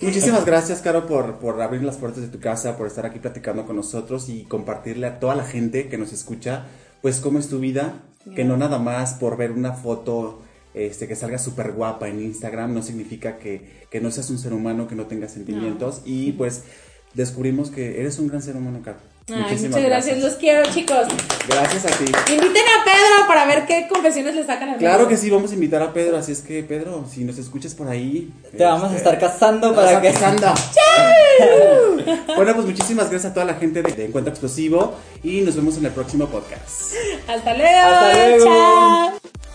[0.00, 3.64] Muchísimas gracias, Caro, por, por abrir las puertas de tu casa, por estar aquí platicando
[3.66, 6.64] con nosotros y compartirle a toda la gente que nos escucha,
[7.02, 7.94] pues cómo es tu vida,
[8.36, 10.42] que no nada más por ver una foto
[10.74, 14.52] este, que salga súper guapa en Instagram no significa que, que no seas un ser
[14.52, 16.62] humano, que no tengas sentimientos y pues
[17.14, 18.98] descubrimos que eres un gran ser humano, Caro.
[19.30, 20.18] Ay, muchas gracias.
[20.20, 21.06] los quiero, chicos.
[21.46, 22.04] Gracias a ti.
[22.32, 25.08] Inviten a Pedro para ver qué confesiones le sacan al Claro medio.
[25.08, 27.88] que sí, vamos a invitar a Pedro, así es que Pedro, si nos escuchas por
[27.88, 28.32] ahí...
[28.56, 30.08] Te vamos a este, estar casando te para que.
[30.08, 30.46] a casando.
[30.54, 32.16] ¡Chau!
[32.36, 35.76] Bueno, pues muchísimas gracias a toda la gente de, de Encuentro Explosivo y nos vemos
[35.76, 36.94] en el próximo podcast.
[37.28, 37.86] Hasta luego.
[37.86, 38.44] Hasta luego.
[38.44, 39.47] Chao.